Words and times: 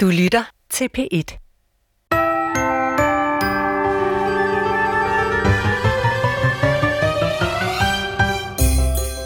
Du 0.00 0.06
lytter 0.06 0.44
til 0.70 0.88
P1. 0.98 1.08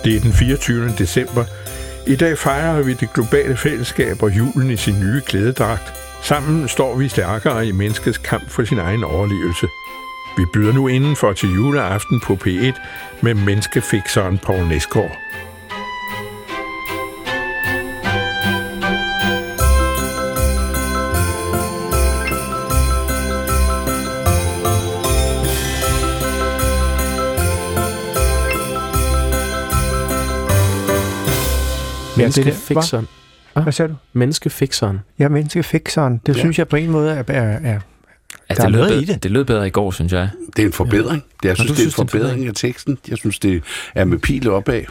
Det 0.04 0.16
er 0.16 0.21
den 0.22 0.32
24. 0.32 0.88
december. 0.98 1.45
I 2.06 2.16
dag 2.16 2.38
fejrer 2.38 2.82
vi 2.82 2.93
det 2.93 3.12
globale 3.14 3.56
fællesskab 3.56 4.22
og 4.22 4.30
julen 4.38 4.71
i 4.71 4.77
sin 4.77 5.00
nye 5.00 5.21
klædedragt. 5.21 5.93
Sammen 6.22 6.68
står 6.68 6.96
vi 6.96 7.09
stærkere 7.09 7.66
i 7.66 7.73
menneskets 7.73 8.18
kamp 8.18 8.50
for 8.50 8.64
sin 8.64 8.79
egen 8.79 9.04
overlevelse. 9.04 9.66
Vi 10.36 10.45
byder 10.54 10.73
nu 10.73 10.89
indenfor 10.89 11.32
til 11.32 11.48
juleaften 11.48 12.20
på 12.20 12.32
P1 12.32 12.80
med 13.23 13.34
menneskefikseren 13.34 14.39
Poul 14.39 14.68
Nesgaard. 14.68 15.31
Menneskefikseren. 32.22 33.08
Hvad, 33.52 33.62
Hvad 33.62 33.72
sagde 33.72 33.88
du? 33.92 33.96
Menneskefikseren. 34.12 35.00
Ja, 35.18 35.28
menneskefikseren. 35.28 36.20
Det 36.26 36.34
ja. 36.36 36.40
synes 36.40 36.58
jeg 36.58 36.68
på 36.68 36.76
en 36.76 36.90
måde 36.90 37.10
er... 37.10 37.22
er, 37.28 37.58
er 37.62 37.80
Ja, 38.50 38.54
Der 38.54 38.60
er 38.60 38.64
det, 38.66 38.72
lød 38.72 38.78
noget 38.80 38.90
bedre, 38.90 39.02
i 39.02 39.04
det. 39.04 39.22
det 39.22 39.30
lød 39.30 39.45
bedre 39.45 39.66
i 39.66 39.70
går, 39.70 39.90
synes 39.90 40.12
jeg. 40.12 40.28
Det 40.56 40.62
er 40.62 40.66
en 40.66 40.72
forbedring. 40.72 41.24
Det, 41.42 41.48
jeg 41.48 41.56
synes, 41.56 41.70
det 41.70 41.78
er 41.78 41.84
en 41.84 41.90
det 41.90 41.98
er 41.98 42.02
en 42.02 42.08
forbedring 42.08 42.46
af 42.46 42.52
teksten. 42.54 42.98
Jeg 43.08 43.18
synes, 43.18 43.38
det 43.38 43.62
er 43.95 44.04
med 44.04 44.18
pil 44.18 44.50
opad. 44.50 44.82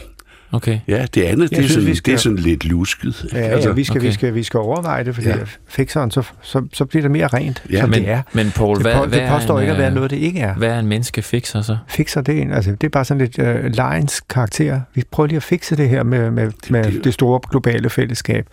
Okay. 0.53 0.79
Ja, 0.87 1.05
det 1.15 1.21
andet, 1.23 1.49
det 1.49 1.57
er, 1.57 1.61
synes, 1.61 1.71
sådan, 1.71 1.87
vi 1.87 1.95
skal- 1.95 2.11
det 2.11 2.17
er 2.17 2.21
sådan 2.21 2.37
lidt 2.37 2.65
lusket. 2.65 3.25
ja, 3.33 3.37
altså, 3.37 3.71
vi, 3.71 3.83
skal, 3.83 3.97
okay. 3.97 4.07
vi, 4.07 4.13
skal, 4.13 4.35
vi 4.35 4.43
skal 4.43 4.57
overveje 4.59 5.03
det, 5.03 5.15
fordi 5.15 5.27
Ja. 5.27 5.37
ja. 5.37 5.43
fikseren, 5.67 6.11
så, 6.11 6.23
så, 6.41 6.61
så 6.73 6.85
bliver 6.85 7.01
det 7.01 7.11
mere 7.11 7.27
rent, 7.27 7.63
Ja, 7.71 7.79
som 7.79 7.89
Men, 7.89 7.99
det 8.01 8.09
er. 8.09 8.21
men 8.33 8.51
Paul, 8.55 8.75
Det, 8.75 8.83
hvad, 8.85 8.93
hvad 9.07 9.19
det 9.19 9.29
påstår 9.29 9.53
er 9.53 9.57
en, 9.57 9.63
ikke 9.63 9.71
at 9.71 9.77
være 9.77 9.87
øh, 9.89 9.95
noget, 9.95 10.11
det 10.11 10.17
ikke 10.17 10.39
er. 10.39 10.53
Hvad 10.53 10.69
er 10.69 10.79
en 10.79 10.87
menneskefikser 10.87 11.61
så? 11.61 11.77
Fikser 11.87 12.21
det, 12.21 12.41
en, 12.41 12.51
altså, 12.51 12.71
det 12.71 12.83
er 12.83 12.89
bare 12.89 13.05
sådan 13.05 13.21
lidt 13.21 13.39
øh, 13.39 13.75
lejens 13.75 14.21
karakter. 14.29 14.81
Vi 14.95 15.03
prøver 15.11 15.27
lige 15.27 15.37
at 15.37 15.43
fikse 15.43 15.75
det 15.77 15.89
her 15.89 16.03
med, 16.03 16.31
med, 16.31 16.51
med 16.69 16.83
det- 16.83 17.03
det 17.03 17.13
store 17.13 17.39
globale 17.49 17.89
fællesskab. 17.89 18.45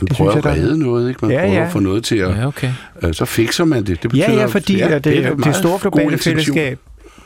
Man 0.00 0.06
det 0.08 0.16
prøver 0.16 0.30
synes 0.32 0.46
at 0.46 0.50
jeg, 0.50 0.56
der- 0.56 0.62
redde 0.66 0.78
noget, 0.78 1.08
ikke? 1.08 1.18
Man 1.22 1.30
Ja, 1.30 1.40
prøver 1.40 1.54
ja. 1.54 1.64
at 1.66 1.72
få 1.72 1.78
noget 1.80 2.04
til 2.04 2.16
at... 2.16 2.36
Ja, 2.36 2.46
okay. 2.46 2.70
Øh, 3.02 3.14
så 3.14 3.24
fikser 3.24 3.64
man 3.64 3.78
det. 3.84 4.02
Det 4.02 4.16
Ja, 4.16 4.26
betyder, 4.26 4.40
ja, 4.40 4.46
fordi 4.46 4.76
ja, 4.78 4.84
det, 4.86 4.94
er 4.94 4.98
det, 4.98 5.26
en 5.32 5.38
det 5.42 5.56
store 5.56 5.78
globale 5.82 6.18
fællesskab, 6.18 6.78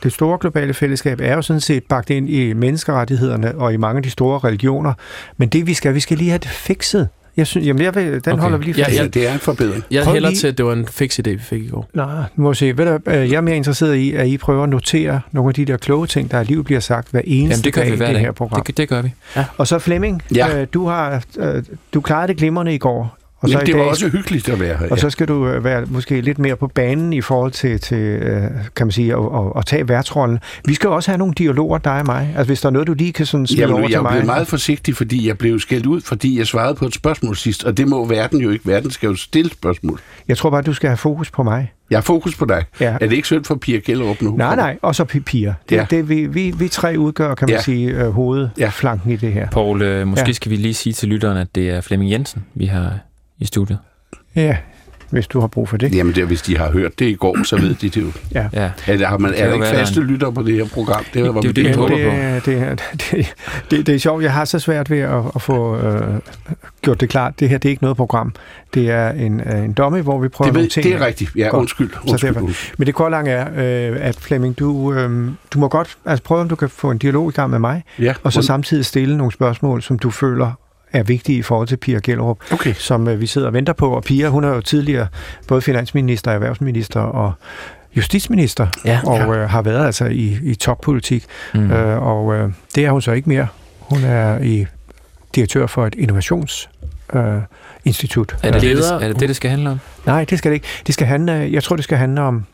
det 0.03 0.13
store 0.13 0.37
globale 0.41 0.73
fællesskab 0.73 1.19
er 1.21 1.35
jo 1.35 1.41
sådan 1.41 1.61
set 1.61 1.83
bagt 1.83 2.09
ind 2.09 2.29
i 2.29 2.53
menneskerettighederne 2.53 3.55
og 3.55 3.73
i 3.73 3.77
mange 3.77 3.97
af 3.97 4.03
de 4.03 4.09
store 4.09 4.39
religioner. 4.39 4.93
Men 5.37 5.49
det 5.49 5.67
vi 5.67 5.73
skal, 5.73 5.95
vi 5.95 5.99
skal 5.99 6.17
lige 6.17 6.29
have 6.29 6.37
det 6.39 6.49
fikset. 6.49 7.07
Jeg 7.37 7.47
synes, 7.47 7.67
jamen 7.67 7.81
jeg 7.83 7.95
vil, 7.95 8.05
den 8.25 8.33
Okay. 8.33 8.41
holder 8.41 8.57
vi 8.57 8.63
lige 8.65 8.77
Ja, 8.77 8.85
fast. 8.85 8.97
Ja, 8.97 9.07
det 9.07 9.27
er 9.27 9.33
en 9.33 9.39
forbedring. 9.39 9.83
Jeg 9.91 10.03
Prøv 10.03 10.13
hælder 10.13 10.29
lige- 10.29 10.39
til, 10.39 10.47
at 10.47 10.57
det 10.57 10.65
var 10.65 10.73
en 10.73 10.87
fix 10.87 11.19
idé, 11.19 11.29
vi 11.29 11.37
fik 11.39 11.63
i 11.63 11.67
går. 11.67 11.89
Nå, 11.93 12.05
nu 12.35 12.43
må 12.43 12.49
jeg 12.49 12.55
se. 12.55 12.77
Ved 12.77 12.85
du, 12.85 13.11
øh, 13.11 13.31
jeg 13.31 13.37
er 13.37 13.41
mere 13.41 13.55
interesseret 13.55 13.95
i, 13.95 14.13
at 14.13 14.27
I 14.27 14.37
prøver 14.37 14.63
at 14.63 14.69
notere 14.69 15.21
nogle 15.31 15.49
af 15.49 15.53
de 15.53 15.65
der 15.65 15.77
kloge 15.77 16.07
ting, 16.07 16.31
der 16.31 16.39
alligevel 16.39 16.63
bliver 16.63 16.79
sagt 16.79 17.07
hver 17.11 17.21
eneste 17.25 17.53
Jamen, 17.53 17.63
det 17.63 17.73
gør 17.73 17.81
dag 17.81 17.89
vi 17.89 17.93
i 17.93 17.97
hver 17.97 18.05
det 18.07 18.15
dag. 18.15 18.21
her 18.23 18.31
program. 18.31 18.63
Det, 18.63 18.77
det 18.77 18.89
gør 18.89 19.01
vi. 19.01 19.13
Og 19.57 19.67
så 19.67 19.79
Flemming, 19.79 20.21
Ja. 20.35 20.61
øh, 20.61 20.67
du, 20.73 20.87
har, 20.87 21.23
øh, 21.39 21.63
du 21.93 22.01
klarede 22.01 22.27
det 22.27 22.37
glimrende 22.37 22.73
i 22.73 22.77
går. 22.77 23.15
Og 23.41 23.49
så, 23.49 23.53
Jamen, 23.53 23.65
det 23.67 23.75
var 23.75 23.81
dag, 23.81 23.89
også 23.89 24.09
hyggeligt 24.09 24.49
at 24.49 24.59
være 24.59 24.77
her. 24.77 24.87
og 24.91 24.99
så 24.99 25.09
skal 25.09 25.27
du 25.27 25.47
øh, 25.47 25.63
være 25.63 25.85
måske 25.87 26.21
lidt 26.21 26.39
mere 26.39 26.55
på 26.55 26.67
banen 26.67 27.13
i 27.13 27.21
forhold 27.21 27.51
til, 27.51 27.79
til 27.79 27.97
øh, 27.97 28.41
kan 28.75 28.85
man 28.87 28.91
sige, 28.91 29.13
at, 29.13 29.19
at, 29.19 29.41
at 29.57 29.65
tage 29.65 29.87
værtsrollen. 29.89 30.39
Vi 30.65 30.73
skal 30.73 30.89
også 30.89 31.11
have 31.11 31.17
nogle 31.17 31.33
dialoger, 31.33 31.77
dig 31.77 31.99
og 31.99 32.05
mig. 32.05 32.33
Altså 32.37 32.45
hvis 32.49 32.61
der 32.61 32.67
er 32.67 32.71
noget, 32.73 32.87
du 32.87 32.93
lige 32.93 33.13
kan 33.13 33.25
sådan 33.25 33.47
smide 33.47 33.65
over 33.65 33.71
Jamen, 33.73 33.87
til 33.87 33.93
jeg 33.93 34.01
mig. 34.01 34.11
blev 34.11 34.25
meget 34.25 34.47
forsigtig, 34.47 34.95
fordi 34.95 35.27
jeg 35.27 35.37
blev 35.37 35.59
skældt 35.59 35.85
ud, 35.85 36.01
fordi 36.01 36.37
jeg 36.37 36.47
svarede 36.47 36.75
på 36.75 36.85
et 36.85 36.93
spørgsmål 36.95 37.35
sidst, 37.35 37.63
og 37.63 37.77
det 37.77 37.87
må 37.87 38.05
verden 38.05 38.39
jo 38.41 38.49
ikke. 38.49 38.67
Verden 38.67 38.91
skal 38.91 39.07
jo 39.07 39.15
stille 39.15 39.51
spørgsmål. 39.51 39.99
Jeg 40.27 40.37
tror 40.37 40.49
bare, 40.49 40.61
du 40.61 40.73
skal 40.73 40.89
have 40.89 40.97
fokus 40.97 41.31
på 41.31 41.43
mig. 41.43 41.71
Jeg 41.89 41.97
har 41.97 42.01
fokus 42.03 42.35
på 42.37 42.45
dig. 42.45 42.63
Ja. 42.79 42.85
Er 42.85 42.97
det 42.97 43.11
ikke 43.11 43.25
synd 43.27 43.43
for 43.45 43.55
Pia 43.55 43.77
Gellerup 43.77 44.21
nu? 44.21 44.35
Nej, 44.37 44.55
nej, 44.55 44.77
og 44.81 44.95
så 44.95 45.03
pi- 45.03 45.19
piger. 45.23 45.53
Det, 45.69 45.75
Ja. 45.75 45.81
ja. 45.91 45.97
det, 45.97 46.09
vi, 46.09 46.25
vi, 46.27 46.53
vi 46.57 46.67
tre 46.67 46.95
udgør, 46.97 47.35
kan 47.35 47.45
man 47.45 47.49
Ja. 47.49 47.55
ja. 47.55 47.61
sige, 47.61 47.89
øh, 47.89 48.09
hovedflanken 48.09 49.09
ja. 49.09 49.15
i 49.15 49.17
det 49.19 49.33
her. 49.33 49.47
Paul, 49.49 49.81
øh, 49.81 50.07
måske 50.07 50.27
Ja. 50.27 50.33
skal 50.33 50.51
vi 50.51 50.55
lige 50.55 50.73
sige 50.73 50.93
til 50.93 51.09
lytteren, 51.09 51.37
at 51.37 51.47
det 51.55 51.69
er 51.69 51.81
Flemming 51.81 52.11
Jensen, 52.11 52.43
vi 52.55 52.65
har 52.65 52.93
i 53.39 53.45
studiet. 53.45 53.79
Ja, 54.35 54.57
hvis 55.09 55.27
du 55.27 55.39
har 55.39 55.47
brug 55.47 55.69
for 55.69 55.77
det. 55.77 55.95
Jamen, 55.95 56.15
det, 56.15 56.21
er, 56.21 56.25
hvis 56.25 56.41
de 56.41 56.57
har 56.57 56.71
hørt 56.71 56.99
det 56.99 57.05
i 57.05 57.13
går, 57.13 57.43
så 57.43 57.57
ved 57.57 57.75
de 57.75 57.89
det 57.89 58.01
jo. 58.01 58.11
Ja. 58.33 58.49
Er, 58.53 58.97
der, 58.97 59.07
har 59.07 59.17
man, 59.17 59.33
er 59.35 59.45
der 59.47 59.53
ikke 59.53 59.65
faste 59.65 60.01
lytter 60.01 60.29
på 60.31 60.43
det 60.43 60.55
her 60.55 60.65
program? 60.73 61.03
Det, 61.13 61.23
var, 61.23 61.41
Det 61.41 61.43
er 61.43 61.49
jo 61.49 61.51
det, 61.51 61.63
Ja, 61.63 61.69
vi 61.69 61.75
håber 61.75 61.95
det, 61.95 62.05
på. 62.05 62.11
er- 62.15 62.39
det, 62.39 62.57
er- 62.67 62.75
det, 63.11 63.33
det, 63.71 63.87
det 63.87 63.95
er 63.95 63.99
sjovt. 63.99 64.23
Jeg 64.23 64.33
har 64.33 64.45
så 64.45 64.59
svært 64.59 64.89
ved 64.89 64.99
at, 64.99 65.23
at 65.35 65.41
få 65.41 65.77
øh, 65.77 66.01
gjort 66.81 67.01
det 67.01 67.09
klart. 67.09 67.39
Det 67.39 67.49
her 67.49 67.57
det 67.57 67.69
er 67.69 67.71
ikke 67.71 67.83
noget 67.83 67.97
program. 67.97 68.33
Det 68.73 68.89
er 68.89 69.09
en, 69.09 69.41
øh, 69.41 69.63
en 69.63 69.73
domme, 69.73 70.01
hvor 70.01 70.19
vi 70.19 70.27
prøver 70.27 70.47
det, 70.51 70.55
ved, 70.55 70.61
nogle 70.61 70.69
ting. 70.69 70.83
det 70.83 70.93
er 70.93 71.05
rigtigt. 71.05 71.31
Ja, 71.35 71.47
Godt. 71.47 71.59
undskyld. 71.61 71.89
Så 71.93 71.99
undskyld, 72.11 72.29
derfor- 72.33 72.45
undskyld. 72.45 72.75
Men 72.77 72.85
det 72.87 72.95
korte 72.95 73.11
lange 73.11 73.31
er, 73.31 73.47
øh, 73.91 73.97
at 74.01 74.15
Flemming, 74.15 74.59
du, 74.59 74.93
øh, 74.93 75.27
du 75.53 75.59
må 75.59 75.67
godt 75.67 75.97
altså 76.05 76.23
prøve, 76.23 76.41
om 76.41 76.49
du 76.49 76.55
kan 76.55 76.69
få 76.69 76.91
en 76.91 76.97
dialog 76.97 77.29
i 77.29 77.31
gang 77.33 77.49
med 77.51 77.59
mig, 77.59 77.83
Ja, 77.99 78.13
og 78.23 78.33
så 78.33 78.39
und- 78.39 78.43
samtidig 78.45 78.85
stille 78.85 79.17
nogle 79.17 79.33
spørgsmål, 79.33 79.81
som 79.81 79.99
du 79.99 80.09
føler 80.09 80.51
er 80.93 81.03
vigtige 81.03 81.37
i 81.37 81.41
forhold 81.41 81.67
til 81.67 81.77
Pia 81.77 81.99
Gellerup, 82.03 82.37
Okay. 82.53 82.73
som 82.73 83.07
øh, 83.07 83.21
vi 83.21 83.27
sidder 83.27 83.47
og 83.47 83.53
venter 83.53 83.73
på. 83.73 83.89
Og 83.95 84.03
Pia, 84.03 84.27
hun 84.27 84.43
er 84.43 84.49
jo 84.49 84.61
tidligere 84.61 85.07
både 85.47 85.61
finansminister, 85.61 86.31
erhvervsminister 86.31 86.99
og 86.99 87.33
justitsminister, 87.97 88.67
Ja. 88.85 88.99
og 89.05 89.35
øh, 89.37 89.49
har 89.49 89.61
været 89.61 89.85
altså 89.85 90.05
i, 90.05 90.37
i 90.43 90.55
toppolitik. 90.55 91.25
Mm. 91.53 91.71
Øh, 91.71 92.01
og 92.07 92.35
øh, 92.35 92.49
det 92.75 92.85
er 92.85 92.91
hun 92.91 93.01
så 93.01 93.11
ikke 93.11 93.29
mere. 93.29 93.47
Hun 93.79 94.03
er 94.03 94.39
i 94.39 94.65
direktør 95.35 95.67
for 95.67 95.85
et 95.85 95.95
innovationsinstitut. 95.95 96.69
Øh, 97.13 97.41
institut. 97.85 98.35
Er 98.43 98.51
det, 98.51 98.61
det, 98.61 98.69
Leder- 98.77 98.93
det, 98.93 99.03
er 99.03 99.07
det 99.07 99.19
det, 99.19 99.27
det 99.29 99.35
skal 99.35 99.49
handle 99.51 99.69
om? 99.69 99.79
Nej, 100.05 100.25
det 100.29 100.37
skal 100.37 100.51
det 100.51 100.55
ikke. 100.55 100.67
Det 100.87 100.93
skal 100.93 101.07
handle, 101.07 101.31
jeg 101.51 101.63
tror, 101.63 101.75
det 101.75 101.83
skal 101.83 101.97
handle 101.97 102.21
om 102.21 102.45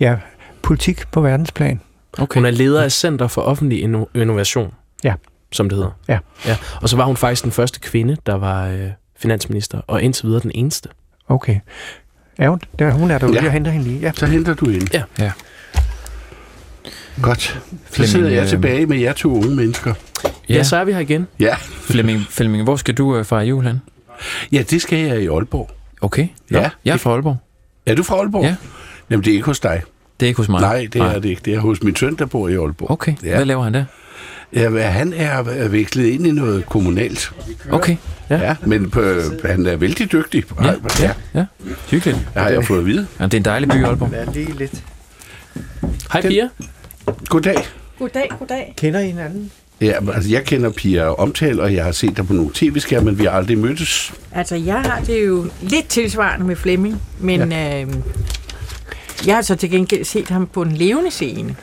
ja, 0.00 0.16
politik 0.62 1.02
på 1.12 1.20
verdensplan. 1.20 1.80
Okay. 2.18 2.38
Hun 2.40 2.46
er 2.46 2.50
leder 2.50 2.82
af 2.82 2.92
Center 2.92 3.26
for 3.28 3.42
Offentlig 3.42 3.84
Inno- 3.84 4.08
Innovation. 4.20 4.72
Ja. 5.04 5.14
Som 5.52 5.68
det 5.68 5.76
hedder. 5.76 5.90
Ja. 6.08 6.18
ja. 6.46 6.56
Og 6.82 6.88
så 6.88 6.96
var 6.96 7.04
hun 7.04 7.16
faktisk 7.16 7.42
den 7.44 7.52
første 7.52 7.80
kvinde, 7.80 8.16
der 8.26 8.34
var 8.34 8.66
øh, 8.68 8.88
finansminister, 9.18 9.80
og 9.86 10.02
indtil 10.02 10.26
videre 10.26 10.40
den 10.42 10.50
eneste. 10.54 10.88
Okay. 11.28 11.60
Er 12.38 12.48
hun, 12.48 12.60
der, 12.78 12.90
hun 12.90 13.10
er 13.10 13.18
derude, 13.18 13.34
Ja. 13.34 13.38
ja. 13.40 13.44
jeg 13.44 13.52
henter 13.52 13.70
hende 13.70 13.86
lige. 13.88 14.00
Ja. 14.00 14.12
Så 14.14 14.26
henter 14.26 14.54
du 14.54 14.68
ind. 14.68 14.88
Ja. 14.94 15.02
Ja. 15.18 15.32
Godt. 17.22 17.60
Så 17.90 18.06
sidder 18.06 18.28
jeg 18.30 18.42
øh, 18.42 18.48
tilbage 18.48 18.86
med 18.86 18.98
jer 18.98 19.12
to 19.12 19.34
unge 19.34 19.50
mennesker. 19.56 19.94
Ja, 20.24 20.54
ja 20.54 20.62
så 20.62 20.76
er 20.76 20.84
vi 20.84 20.92
her 20.92 20.98
igen. 21.00 21.26
Ja, 21.40 21.54
Flemming, 21.70 22.26
Flemming, 22.30 22.64
hvor 22.64 22.76
skal 22.76 22.94
du 22.94 23.16
øh, 23.16 23.24
fejre 23.24 23.44
jul 23.46 23.64
hen? 23.66 23.82
ja 24.52 24.62
det 24.70 24.82
skal 24.82 24.98
jeg 24.98 25.22
i 25.22 25.26
Aalborg. 25.28 25.70
Okay. 26.00 26.28
Ja. 26.50 26.70
Jeg 26.84 26.92
er 26.92 26.96
fra 26.96 27.10
Aalborg. 27.10 27.36
Er 27.86 27.94
du 27.94 28.02
fra 28.02 28.16
Aalborg? 28.16 28.44
Ja. 28.44 28.56
Jamen, 29.10 29.24
det 29.24 29.30
er 29.30 29.34
ikke 29.34 29.46
hos 29.46 29.60
dig. 29.60 29.82
Det 30.20 30.26
er 30.26 30.28
ikke 30.28 30.38
hos 30.38 30.48
mig. 30.48 30.60
Nej, 30.60 30.88
det 30.92 31.00
er 31.00 31.12
det 31.18 31.28
ikke. 31.28 31.42
Det 31.44 31.54
er 31.54 31.58
hos 31.60 31.82
min 31.82 31.96
søn, 31.96 32.14
der 32.16 32.26
bor 32.26 32.48
i 32.48 32.54
Aalborg. 32.54 32.90
Okay. 32.90 33.14
Ja. 33.24 33.34
Hvad 33.36 33.44
laver 33.44 33.62
han 33.62 33.74
der? 33.74 33.84
Ja, 34.52 34.80
han 34.80 35.12
er 35.12 35.68
vekslet 35.68 36.06
ind 36.06 36.26
i 36.26 36.30
noget 36.30 36.66
kommunalt. 36.66 37.32
Okay. 37.70 37.96
Ja, 38.30 38.36
ja 38.40 38.56
men 38.66 38.90
på, 38.90 39.02
han 39.44 39.66
er 39.66 39.76
vældig 39.76 40.12
dygtig. 40.12 40.44
Ja. 40.62 40.72
ja. 41.00 41.12
Ja. 41.34 41.44
Hyggeligt. 41.90 42.18
Det 42.34 42.42
har 42.42 42.48
jeg 42.48 42.64
fået 42.64 42.78
at 42.78 42.86
vide. 42.86 43.06
Ja, 43.20 43.24
det 43.24 43.34
er 43.34 43.38
en 43.38 43.44
dejlig 43.44 43.68
by, 43.68 43.84
Aalborg. 43.84 44.12
Vær 44.12 44.32
lige 44.32 44.58
lidt. 44.58 44.84
Hej 46.12 46.22
Pia. 46.22 46.48
Goddag. 47.28 47.56
Goddag, 47.98 48.28
goddag. 48.38 48.74
Kender 48.76 49.00
I 49.00 49.06
hinanden? 49.06 49.50
Ja, 49.80 49.92
altså, 50.14 50.30
jeg 50.30 50.44
kender 50.44 50.70
Pia 50.70 51.08
omtale, 51.08 51.62
og 51.62 51.74
jeg 51.74 51.84
har 51.84 51.92
set 51.92 52.16
dig 52.16 52.26
på 52.26 52.32
nogle 52.32 52.50
tv-skærme, 52.54 53.04
men 53.04 53.18
vi 53.18 53.24
har 53.24 53.30
aldrig 53.30 53.58
mødtes. 53.58 54.12
Altså, 54.32 54.56
jeg 54.56 54.80
har 54.80 55.00
det 55.00 55.26
jo 55.26 55.46
lidt 55.62 55.88
tilsvarende 55.88 56.46
med 56.46 56.56
Flemming, 56.56 57.02
men 57.20 57.52
ja. 57.52 57.82
øh, 57.82 57.94
jeg 59.26 59.34
har 59.34 59.42
så 59.42 59.54
til 59.54 59.70
gengæld 59.70 60.04
set 60.04 60.28
ham 60.28 60.46
på 60.46 60.62
en 60.62 60.72
levende 60.72 61.10
scene. 61.10 61.56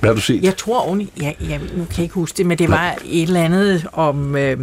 Hvad 0.00 0.10
har 0.10 0.14
du 0.14 0.20
set? 0.20 0.42
Jeg 0.42 0.56
tror 0.56 0.80
oven 0.80 1.10
ja, 1.20 1.32
ja, 1.48 1.58
nu 1.58 1.84
kan 1.84 1.96
jeg 1.96 1.98
ikke 2.02 2.14
huske 2.14 2.36
det, 2.36 2.46
men 2.46 2.58
det 2.58 2.70
var 2.70 2.94
et 3.04 3.22
eller 3.22 3.42
andet 3.42 3.86
om... 3.92 4.36
Øh, 4.36 4.58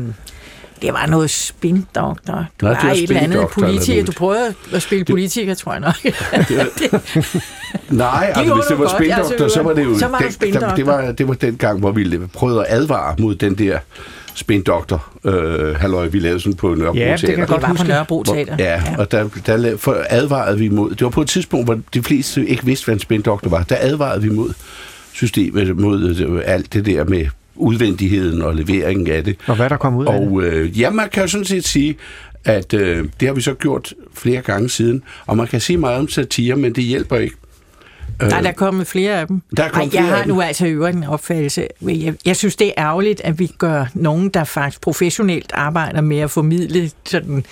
det 0.81 0.93
var 0.93 1.05
noget 1.05 1.29
spindoktor. 1.29 2.45
Du 2.61 2.65
Nå, 2.65 2.67
var 2.67 2.75
det 2.79 2.83
var 2.87 2.91
et 2.93 3.03
eller 3.03 3.19
andet 3.21 3.47
politiker. 3.53 4.05
Du 4.05 4.11
prøvede 4.11 4.53
at 4.73 4.81
spille 4.81 5.05
politiker, 5.05 5.53
tror 5.55 5.71
jeg 5.71 5.81
nok. 5.81 5.95
Nej, 7.89 8.33
altså 8.35 8.53
hvis 8.55 8.65
det 8.65 8.77
var 8.79 8.83
godt, 8.85 8.91
spindoktor, 8.91 9.47
så 9.47 9.53
så 9.53 9.61
var 9.63 9.73
det 9.73 9.83
jo... 9.85 9.97
Så 9.99 10.07
var 10.07 10.17
der 10.17 10.29
den, 10.41 10.77
det, 10.77 10.85
var, 10.87 11.11
det 11.11 11.27
var 11.27 11.33
den 11.33 11.55
gang, 11.57 11.79
hvor 11.79 11.91
vi 11.91 12.19
prøvede 12.33 12.65
at 12.65 12.77
advare 12.79 13.15
mod 13.19 13.35
den 13.35 13.55
der 13.57 13.77
spindoktor, 14.35 15.05
øh, 15.25 15.75
halløj, 15.75 16.07
vi 16.07 16.19
lavede 16.19 16.39
sådan 16.39 16.53
på 16.53 16.75
Nørrebro 16.75 16.97
Ja, 16.99 17.11
det 17.11 17.19
kan 17.19 17.27
Teater. 17.27 17.33
jeg 17.33 17.37
Det 17.41 17.47
godt 17.47 17.61
var 17.61 17.67
på 17.67 17.71
huske. 17.73 17.87
Nørrebro 17.87 18.23
Hvor- 18.23 18.33
Teater. 18.33 18.55
Ja, 18.59 18.81
og 18.97 19.11
der, 19.11 19.29
der 19.45 19.77
for 19.77 19.97
advarede 20.09 20.57
vi 20.59 20.69
mod... 20.69 20.89
Det 20.89 21.01
var 21.01 21.09
på 21.09 21.21
et 21.21 21.27
tidspunkt, 21.27 21.65
hvor 21.67 21.79
de 21.93 22.03
fleste 22.03 22.45
ikke 22.47 22.65
vidste, 22.65 22.85
hvad 22.85 22.93
en 22.95 22.99
spindoktor 22.99 23.49
var. 23.49 23.63
Der 23.63 23.75
advarede 23.79 24.21
vi 24.21 24.29
mod 24.29 24.53
systemet, 25.13 25.77
mod 25.77 26.15
øh, 26.29 26.41
alt 26.45 26.73
det 26.73 26.85
der 26.85 27.03
med 27.03 27.25
udvendigheden 27.55 28.41
og 28.41 28.55
leveringen 28.55 29.07
af 29.07 29.23
det. 29.23 29.35
Og 29.47 29.55
hvad 29.55 29.69
der 29.69 29.77
kom 29.77 29.95
ud 29.95 30.05
af 30.05 30.13
det? 30.13 30.29
Og 30.29 30.43
øh, 30.43 30.79
ja, 30.79 30.89
man 30.89 31.09
kan 31.09 31.21
jo 31.21 31.27
sådan 31.27 31.45
set 31.45 31.65
sige, 31.65 31.95
at 32.45 32.73
øh, 32.73 33.05
det 33.19 33.27
har 33.27 33.35
vi 33.35 33.41
så 33.41 33.53
gjort 33.53 33.93
flere 34.13 34.41
gange 34.41 34.69
siden. 34.69 35.03
Og 35.25 35.37
man 35.37 35.47
kan 35.47 35.61
sige 35.61 35.77
meget 35.77 35.99
om 35.99 36.07
satire, 36.07 36.55
men 36.55 36.75
det 36.75 36.83
hjælper 36.83 37.17
ikke. 37.17 37.35
Øh, 38.23 38.29
Nej, 38.29 38.41
der 38.41 38.49
er 38.49 38.53
kommet 38.53 38.87
flere 38.87 39.19
af 39.19 39.27
dem. 39.27 39.41
Der 39.57 39.63
er 39.63 39.69
kommet 39.69 39.85
Ej, 39.85 39.89
flere 39.91 40.03
jeg 40.03 40.09
har 40.11 40.17
af 40.17 40.23
dem. 40.25 40.35
nu 40.35 40.41
altså 40.41 40.67
øvrigt 40.67 40.97
en 40.97 41.03
opfattelse. 41.03 41.67
Jeg, 41.81 42.13
jeg 42.25 42.35
synes, 42.35 42.55
det 42.55 42.67
er 42.67 42.73
ærgerligt, 42.77 43.21
at 43.23 43.39
vi 43.39 43.47
gør 43.57 43.85
nogen, 43.93 44.29
der 44.29 44.43
faktisk 44.43 44.81
professionelt 44.81 45.51
arbejder 45.53 46.01
med 46.01 46.17
at 46.19 46.31
formidle 46.31 46.91
sådan 47.05 47.45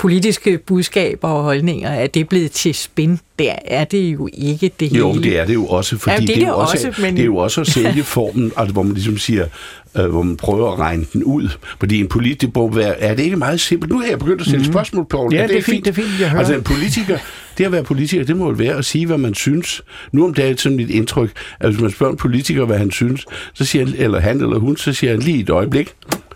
politiske 0.00 0.58
budskaber 0.58 1.28
og 1.28 1.42
holdninger, 1.42 1.88
er 1.90 2.06
det 2.06 2.28
blevet 2.28 2.50
til 2.50 2.74
spin? 2.74 3.18
Det 3.38 3.48
er 3.64 3.84
det 3.84 3.98
jo 4.12 4.28
ikke 4.32 4.70
det 4.80 4.88
hele. 4.88 4.98
Jo, 5.00 5.14
det 5.14 5.38
er 5.38 5.44
det 5.44 5.54
jo 5.54 5.66
også, 5.66 5.98
fordi 5.98 6.14
Ja, 6.14 6.20
det 6.20 6.30
er 6.30 6.34
det, 6.34 6.36
er 6.36 6.40
det 6.46 6.46
jo 6.52 6.56
også, 6.58 6.88
også, 6.88 7.02
men- 7.02 7.14
det 7.16 7.22
er 7.22 7.26
jo 7.26 7.36
også 7.36 7.60
at 7.60 7.66
sælge 7.66 8.02
formen, 8.02 8.52
altså, 8.56 8.72
hvor 8.72 8.82
man 8.82 8.94
ligesom 8.94 9.18
siger, 9.18 9.46
øh, 9.98 10.04
hvor 10.06 10.22
man 10.22 10.36
prøver 10.36 10.72
at 10.72 10.78
regne 10.78 11.04
den 11.12 11.24
ud. 11.24 11.48
Fordi 11.80 12.00
en 12.00 12.08
politiker 12.08 12.94
er 12.98 13.14
det 13.14 13.22
ikke 13.22 13.36
meget 13.36 13.60
simpelt? 13.60 13.92
Nu 13.92 13.98
har 13.98 14.06
jeg 14.06 14.18
begyndt 14.18 14.40
at 14.40 14.46
stille 14.46 14.66
mm. 14.66 14.72
spørgsmål 14.72 15.06
på 15.10 15.22
Mhm. 15.24 15.32
Ja, 15.32 15.46
det 15.46 15.58
er 15.58 15.62
fint, 15.62 15.84
det 15.84 15.90
er 15.90 15.94
fint, 15.94 16.20
jeg 16.20 16.28
hører. 16.28 16.38
Altså 16.38 16.54
en 16.54 16.62
politiker, 16.62 17.18
det 17.58 17.64
at 17.64 17.72
være 17.72 17.82
politiker, 17.84 18.24
det 18.24 18.36
må 18.36 18.46
jo 18.46 18.54
være 18.58 18.76
at 18.76 18.84
sige, 18.84 19.06
hvad 19.06 19.18
man 19.18 19.34
synes. 19.34 19.82
Nu 20.12 20.24
om 20.24 20.34
dagen 20.34 20.52
er 20.52 20.56
sådan 20.56 20.76
mit 20.76 20.90
indtryk, 20.90 21.30
at 21.60 21.70
hvis 21.70 21.80
man 21.80 21.90
spørger 21.90 22.10
en 22.12 22.16
politiker, 22.18 22.64
hvad 22.64 22.78
han 22.78 22.90
synes, 22.90 23.26
så 23.54 23.64
siger 23.64 23.84
han, 23.84 23.94
eller 23.98 24.20
han 24.20 24.40
eller 24.40 24.58
hun, 24.58 24.76
så 24.76 24.92
siger 24.92 25.10
han 25.10 25.20
lige 25.20 25.40
et 25.40 25.50
øjeblik, 25.50 25.88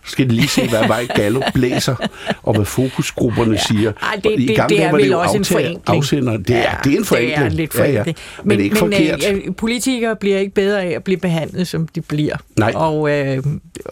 så 0.04 0.10
skal 0.10 0.28
de 0.30 0.34
lige 0.34 0.48
se, 0.48 0.68
hvad 0.68 0.86
vej 0.86 1.06
Gallup 1.16 1.42
blæser, 1.54 1.94
og 2.42 2.54
hvad 2.54 2.64
fokusgrupperne 2.64 3.52
ja. 3.52 3.58
siger. 3.68 3.92
Ej, 4.02 4.20
det, 4.24 4.30
i 4.38 4.46
det, 4.46 4.56
gamle 4.56 4.68
det 4.68 4.78
dage 4.78 4.88
er 4.88 4.90
var 4.90 4.98
vel 4.98 5.08
jo 5.10 5.20
også 5.20 5.34
en 5.36 5.40
aftager- 5.40 5.52
forenkling. 5.60 5.82
Afsender. 5.96 6.36
Det 6.36 6.56
er, 6.56 6.80
det 6.84 6.92
er 6.92 6.96
en 6.98 7.04
forenkling. 7.04 7.38
Det 7.38 7.46
er 7.46 7.50
lidt 7.50 7.74
Ja, 7.78 7.84
ja. 7.84 7.90
forenkling. 8.02 8.16
Men, 8.38 8.48
men 8.48 8.56
det 8.58 8.62
er 8.62 8.64
ikke 8.64 8.76
forkert. 8.76 9.24
Øh, 9.32 9.40
øh, 9.46 9.54
politikere 9.54 10.16
bliver 10.16 10.38
ikke 10.38 10.54
bedre 10.54 10.82
af 10.82 10.90
at 10.90 11.04
blive 11.04 11.16
behandlet, 11.18 11.68
som 11.68 11.88
de 11.88 12.00
bliver. 12.00 12.36
Nej. 12.58 12.72
Og, 12.74 13.10
øh, 13.10 13.42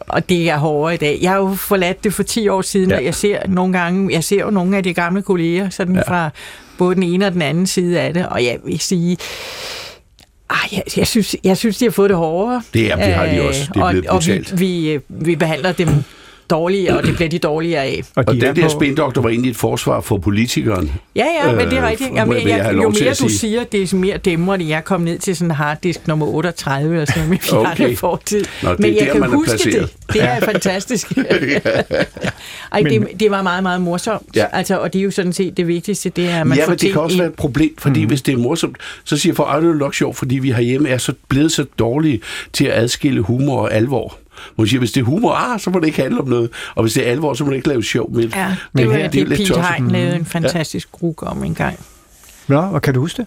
og 0.08 0.28
det 0.28 0.50
er 0.50 0.56
hårdere 0.58 0.94
i 0.94 0.96
dag. 0.96 1.18
Jeg 1.22 1.30
har 1.30 1.38
jo 1.38 1.54
forladt 1.54 2.04
det 2.04 2.14
for 2.14 2.22
10 2.22 2.48
år 2.48 2.62
siden, 2.62 2.88
Ja. 2.88 2.94
ja. 2.94 2.98
og 3.00 3.04
jeg 3.04 3.14
ser 3.14 3.38
nogle 3.48 3.72
gange, 3.78 4.14
jeg 4.14 4.24
ser 4.24 4.40
jo 4.40 4.50
nogle 4.50 4.76
af 4.76 4.82
de 4.82 4.94
gamle 4.94 5.22
kolleger, 5.22 5.70
sådan 5.70 5.94
ja. 5.94 6.02
fra 6.02 6.30
både 6.78 6.94
den 6.94 7.02
ene 7.02 7.26
og 7.26 7.32
den 7.32 7.42
anden 7.42 7.66
side 7.66 8.00
af 8.00 8.14
det, 8.14 8.26
og 8.28 8.44
jeg 8.44 8.58
vil 8.64 8.80
sige, 8.80 9.16
ej, 10.52 10.68
jeg, 10.72 10.82
jeg, 10.96 11.06
synes, 11.06 11.36
jeg 11.44 11.56
synes, 11.56 11.78
de 11.78 11.84
har 11.84 11.90
fået 11.92 12.10
det 12.10 12.16
hårdere. 12.16 12.62
Det 12.74 12.92
er- 12.92 12.96
det 12.96 13.04
har 13.14 13.26
de 13.26 13.36
Øh, 13.36 13.46
også. 13.46 13.60
Det 13.74 13.80
er 13.80 13.84
og, 13.84 13.90
blevet 13.90 14.06
og 14.08 14.20
vi, 14.26 14.32
brutalt. 14.32 14.60
vi, 14.60 14.90
øh, 14.90 15.00
vi 15.08 15.36
behandler 15.36 15.72
dem 15.72 15.88
dårligere, 16.56 16.96
og 16.96 17.02
det 17.06 17.14
bliver 17.14 17.28
de 17.28 17.38
dårligere 17.38 17.82
af. 17.84 18.02
Og 18.16 18.26
de 18.32 18.38
er 18.38 18.44
den 18.46 18.56
der 18.56 18.62
på- 18.62 18.68
spindoktor 18.68 19.22
var 19.22 19.28
egentlig 19.28 19.50
et 19.50 19.56
forsvar 19.56 20.00
for 20.00 20.18
politikeren. 20.18 20.92
Ja, 21.16 21.26
ja, 21.44 21.52
men 21.52 21.66
det 21.66 21.72
er 21.78 21.82
Øh, 21.82 21.88
rigtigt. 21.88 22.10
Jamen, 22.14 22.36
jeg- 22.36 22.46
jeg 22.46 22.58
jeg, 22.58 22.74
jo 22.74 22.88
mere 23.00 23.10
du 23.10 23.14
sige? 23.14 23.30
siger, 23.30 23.64
det 23.64 23.92
er 23.92 23.96
mere 23.96 24.16
dæmrende. 24.16 24.68
Jeg 24.68 24.84
kom 24.84 25.00
ned 25.00 25.18
til 25.18 25.36
sådan 25.36 25.50
en 25.50 25.54
harddisk 25.54 26.08
nummer 26.08 26.26
38 26.26 26.92
eller 26.94 27.04
sådan 27.06 27.18
noget 27.18 27.30
med 27.30 27.38
fjerne 27.38 27.68
Okay. 27.70 27.96
fortid. 27.96 28.44
Nå, 28.62 28.70
det 28.70 28.80
men 28.80 28.94
jeg 28.94 29.06
der, 29.06 29.12
kan 29.12 29.20
man 29.20 29.30
huske 29.30 29.50
placeret. 29.50 29.90
det. 30.08 30.12
Det 30.14 30.22
er 30.22 30.40
fantastisk. 30.52 31.12
Ej, 32.72 32.80
det, 32.82 33.06
det 33.20 33.30
var 33.30 33.42
meget, 33.42 33.62
meget 33.62 33.80
morsomt. 33.80 34.22
Ja. 34.36 34.44
Altså, 34.52 34.78
og 34.78 34.92
det 34.92 34.98
er 34.98 35.02
jo 35.02 35.10
sådan 35.10 35.32
set 35.32 35.56
det 35.56 35.66
vigtigste, 35.68 36.08
det 36.08 36.28
er, 36.28 36.40
at 36.40 36.46
man 36.46 36.58
ja, 36.58 36.64
får 36.64 36.68
men 36.70 36.78
det 36.78 36.92
kan 36.92 37.00
også 37.00 37.14
ind. 37.14 37.20
være 37.20 37.28
et 37.30 37.34
problem, 37.36 37.74
fordi 37.78 38.00
mm. 38.02 38.08
hvis 38.08 38.22
det 38.22 38.32
er 38.34 38.38
morsomt, 38.38 38.76
så 39.04 39.16
siger 39.16 39.34
folk, 39.34 39.56
at 39.56 39.62
det 39.62 39.70
er 39.70 39.74
nok 39.74 39.94
sjovt, 39.94 40.16
fordi 40.16 40.38
vi 40.38 40.52
herhjemme 40.52 40.88
er 40.88 40.98
så 40.98 41.12
blevet 41.28 41.52
så 41.52 41.64
dårlige 41.78 42.20
til 42.52 42.64
at 42.64 42.72
adskille 42.82 43.20
humor 43.20 43.58
og 43.60 43.74
alvor. 43.74 44.16
Man 44.58 44.66
siger, 44.66 44.78
hvis 44.78 44.92
det 44.92 45.00
er 45.00 45.04
humor, 45.04 45.32
ah, 45.32 45.60
så 45.60 45.70
må 45.70 45.78
det 45.80 45.86
ikke 45.86 46.02
handle 46.02 46.20
om 46.20 46.28
noget. 46.28 46.50
Og 46.74 46.82
hvis 46.82 46.92
det 46.94 47.06
er 47.06 47.10
alvor, 47.10 47.34
så 47.34 47.44
må 47.44 47.50
det 47.50 47.56
ikke 47.56 47.68
lave 47.68 47.84
sjov 47.84 48.10
med 48.12 48.22
det. 48.22 48.36
Ja, 48.36 48.56
Men 48.72 48.82
det 48.82 48.90
var 48.90 48.96
her, 48.96 49.02
det, 49.02 49.12
det 49.12 49.20
er 49.22 49.26
lidt 49.26 49.40
Pete. 49.48 49.62
Hein 49.62 49.90
lavede 49.90 50.16
en 50.16 50.24
fantastisk 50.24 50.88
ja. 51.02 51.08
om 51.22 51.44
en 51.44 51.54
gang. 51.54 51.78
Nå, 52.48 52.56
og 52.60 52.82
kan 52.82 52.94
du 52.94 53.00
huske 53.00 53.16
det? 53.16 53.26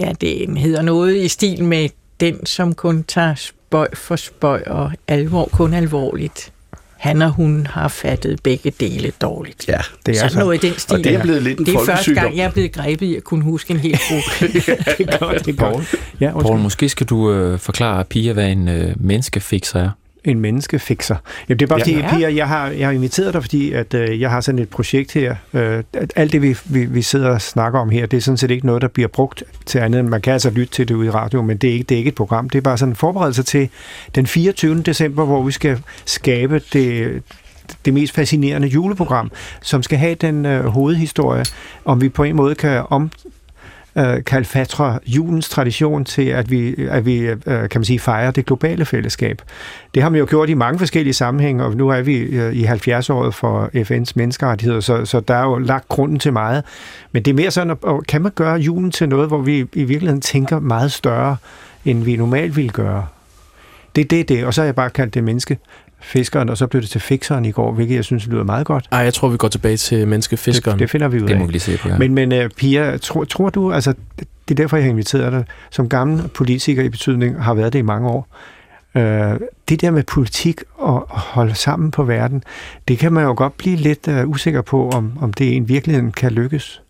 Ja, 0.00 0.12
det 0.20 0.58
hedder 0.58 0.82
noget 0.82 1.16
i 1.16 1.28
stil 1.28 1.64
med 1.64 1.88
den, 2.20 2.46
som 2.46 2.74
kun 2.74 3.04
tager 3.04 3.34
spøj 3.34 3.88
for 3.94 4.16
spøj 4.16 4.62
og 4.66 4.92
alvor 5.08 5.48
kun 5.52 5.74
alvorligt. 5.74 6.52
Han 6.96 7.22
og 7.22 7.30
hun 7.30 7.66
har 7.70 7.88
fattet 7.88 8.42
begge 8.42 8.72
dele 8.80 9.12
dårligt. 9.22 9.68
Ja, 9.68 9.78
Det 10.06 10.16
er 10.22 10.28
Sådan 10.28 10.38
noget 10.44 10.64
i 10.64 10.66
den 10.68 10.78
stil. 10.78 10.96
og 10.96 11.04
det 11.04 11.14
er 11.14 11.22
blevet 11.22 11.42
lidt 11.42 11.58
en 11.60 11.66
Det 11.66 11.74
er 11.74 11.84
første 11.86 12.14
gang, 12.14 12.36
jeg 12.36 12.44
er 12.44 12.50
blevet 12.50 12.72
grebet 12.72 13.06
i 13.06 13.16
at 13.16 13.24
kunne 13.24 13.44
huske 13.44 13.70
en 13.70 13.76
hel 13.80 13.98
gruppe. 14.08 14.52
det 14.58 14.68
er 15.08 15.18
godt, 15.18 15.46
det 15.46 15.60
er 15.60 15.72
godt. 15.72 15.94
Ja, 16.20 16.30
Poul, 16.30 16.44
undskyld. 16.44 16.62
måske 16.62 16.88
skal 16.88 17.06
du 17.06 17.32
øh, 17.32 17.58
forklare 17.58 18.04
Pia, 18.04 18.32
hvad 18.32 18.48
en 18.48 18.68
øh, 18.68 18.94
menneskefixer 18.96 19.80
er. 19.80 19.90
En 20.24 20.40
menneskefixer. 20.40 21.16
Jamen, 21.48 21.58
det 21.58 21.64
er 21.64 21.68
bare 21.68 21.80
fordi, 21.80 21.98
Ja. 21.98 22.16
Pia, 22.16 22.34
jeg 22.34 22.48
har, 22.48 22.68
jeg 22.68 22.86
har 22.86 22.92
inviteret 22.92 23.34
dig, 23.34 23.42
fordi 23.42 23.72
at, 23.72 23.94
øh, 23.94 24.20
jeg 24.20 24.30
har 24.30 24.40
sådan 24.40 24.58
et 24.58 24.68
projekt 24.68 25.12
her. 25.12 25.36
Øh, 25.54 25.82
alt 26.16 26.32
det, 26.32 26.42
vi, 26.42 26.56
vi, 26.64 26.84
vi 26.84 27.02
sidder 27.02 27.28
og 27.28 27.42
snakker 27.42 27.78
om 27.78 27.90
her, 27.90 28.06
det 28.06 28.16
er 28.16 28.20
sådan 28.20 28.36
set 28.36 28.50
ikke 28.50 28.66
noget, 28.66 28.82
der 28.82 28.88
bliver 28.88 29.08
brugt 29.08 29.42
til 29.66 29.78
andet. 29.78 30.04
Man 30.04 30.20
kan 30.20 30.32
altså 30.32 30.50
lytte 30.50 30.72
til 30.72 30.88
det 30.88 30.94
ude 30.94 31.06
i 31.06 31.10
radio, 31.10 31.42
men 31.42 31.56
det 31.56 31.70
er 31.70 31.72
ikke, 31.72 31.84
det 31.84 31.94
er 31.94 31.98
ikke 31.98 32.08
et 32.08 32.14
program. 32.14 32.50
Det 32.50 32.58
er 32.58 32.62
bare 32.62 32.78
sådan 32.78 32.92
en 32.92 32.96
forberedelse 32.96 33.42
til 33.42 33.68
den 34.14 34.26
24. 34.26 34.82
december, 34.82 35.24
hvor 35.24 35.42
vi 35.42 35.52
skal 35.52 35.78
skabe 36.04 36.60
det, 36.72 37.22
det 37.84 37.94
mest 37.94 38.14
fascinerende 38.14 38.68
juleprogram, 38.68 39.30
som 39.62 39.82
skal 39.82 39.98
have 39.98 40.14
den 40.14 40.46
øh, 40.46 40.64
hovedhistorie, 40.64 41.44
om 41.84 42.00
vi 42.00 42.08
på 42.08 42.22
en 42.22 42.36
måde 42.36 42.54
kan 42.54 42.82
om 42.90 43.10
øh, 43.98 44.24
kalfatre 44.24 44.98
julens 45.06 45.48
tradition 45.48 46.04
til, 46.04 46.22
at 46.22 46.50
vi, 46.50 46.74
at 46.88 47.06
vi 47.06 47.18
øh, 47.20 47.36
kan 47.46 47.70
man 47.74 47.84
sige, 47.84 47.98
fejrer 47.98 48.30
det 48.30 48.46
globale 48.46 48.84
fællesskab. 48.84 49.42
Det 49.94 50.02
har 50.02 50.10
vi 50.10 50.18
jo 50.18 50.26
gjort 50.28 50.48
i 50.48 50.54
mange 50.54 50.78
forskellige 50.78 51.14
sammenhænge, 51.14 51.64
og 51.64 51.76
nu 51.76 51.88
er 51.88 52.02
vi 52.02 52.16
øh, 52.16 52.52
i 52.52 52.64
70-året 52.64 53.34
for 53.34 53.70
FN's 53.74 54.12
menneskerettigheder, 54.14 54.80
så, 54.80 55.04
så 55.04 55.20
der 55.20 55.34
er 55.34 55.44
jo 55.44 55.58
lagt 55.58 55.88
grunden 55.88 56.18
til 56.18 56.32
meget. 56.32 56.64
Men 57.12 57.22
det 57.22 57.30
er 57.30 57.34
mere 57.34 57.50
sådan, 57.50 57.70
at, 57.70 57.78
at 57.88 58.06
kan 58.06 58.22
man 58.22 58.32
gøre 58.34 58.56
julen 58.56 58.90
til 58.90 59.08
noget, 59.08 59.28
hvor 59.28 59.38
vi 59.38 59.58
i 59.58 59.84
virkeligheden 59.84 60.20
tænker 60.20 60.58
meget 60.58 60.92
større, 60.92 61.36
end 61.84 62.04
vi 62.04 62.16
normalt 62.16 62.56
ville 62.56 62.70
gøre. 62.70 63.06
Det 63.98 64.04
er 64.04 64.08
det, 64.08 64.28
det. 64.28 64.44
Og 64.44 64.54
så 64.54 64.60
har 64.60 64.66
jeg 64.66 64.74
bare 64.74 64.90
kaldt 64.90 65.14
det 65.14 65.24
menneske 65.24 65.58
fiskeren, 66.00 66.48
og 66.48 66.58
så 66.58 66.66
blev 66.66 66.82
det 66.82 66.90
til 66.90 67.00
fikseren 67.00 67.44
i 67.44 67.50
går, 67.50 67.72
hvilket 67.72 67.94
jeg 67.94 68.04
synes 68.04 68.26
lyder 68.26 68.44
meget 68.44 68.66
godt. 68.66 68.88
Ej, 68.92 68.98
jeg 68.98 69.14
tror, 69.14 69.28
vi 69.28 69.36
går 69.36 69.48
tilbage 69.48 69.76
til 69.76 70.08
menneskefiskeren. 70.08 70.78
Det, 70.78 70.80
det 70.80 70.90
finder 70.90 71.08
vi 71.08 71.16
ud 71.16 71.22
af. 71.22 71.28
Det 71.28 71.38
må 71.38 71.46
vi 71.46 71.52
lige 71.52 71.60
se 71.60 71.78
på. 71.78 71.88
Ja. 71.88 71.98
Men, 71.98 72.14
men 72.14 72.32
uh, 72.32 72.50
Pia, 72.56 72.96
tror, 72.96 73.24
tror 73.24 73.50
du, 73.50 73.72
altså 73.72 73.94
det 74.18 74.50
er 74.50 74.54
derfor, 74.54 74.76
jeg 74.76 74.84
har 74.84 74.90
inviteret 74.90 75.32
dig, 75.32 75.44
som 75.70 75.88
gammel 75.88 76.28
politiker 76.28 76.82
i 76.82 76.88
betydning, 76.88 77.42
har 77.42 77.54
været 77.54 77.72
det 77.72 77.78
i 77.78 77.82
mange 77.82 78.08
år. 78.08 78.28
Uh, 78.94 79.02
det 79.68 79.80
der 79.80 79.90
med 79.90 80.02
politik 80.02 80.60
og 80.74 80.96
at 81.14 81.20
holde 81.20 81.54
sammen 81.54 81.90
på 81.90 82.04
verden, 82.04 82.42
det 82.88 82.98
kan 82.98 83.12
man 83.12 83.24
jo 83.24 83.34
godt 83.36 83.56
blive 83.56 83.76
lidt 83.76 84.08
uh, 84.08 84.28
usikker 84.28 84.62
på, 84.62 84.90
om, 84.90 85.12
om 85.20 85.32
det 85.32 85.44
i 85.44 85.54
en 85.54 85.68
virkeligheden 85.68 86.12
kan 86.12 86.32
lykkes. 86.32 86.82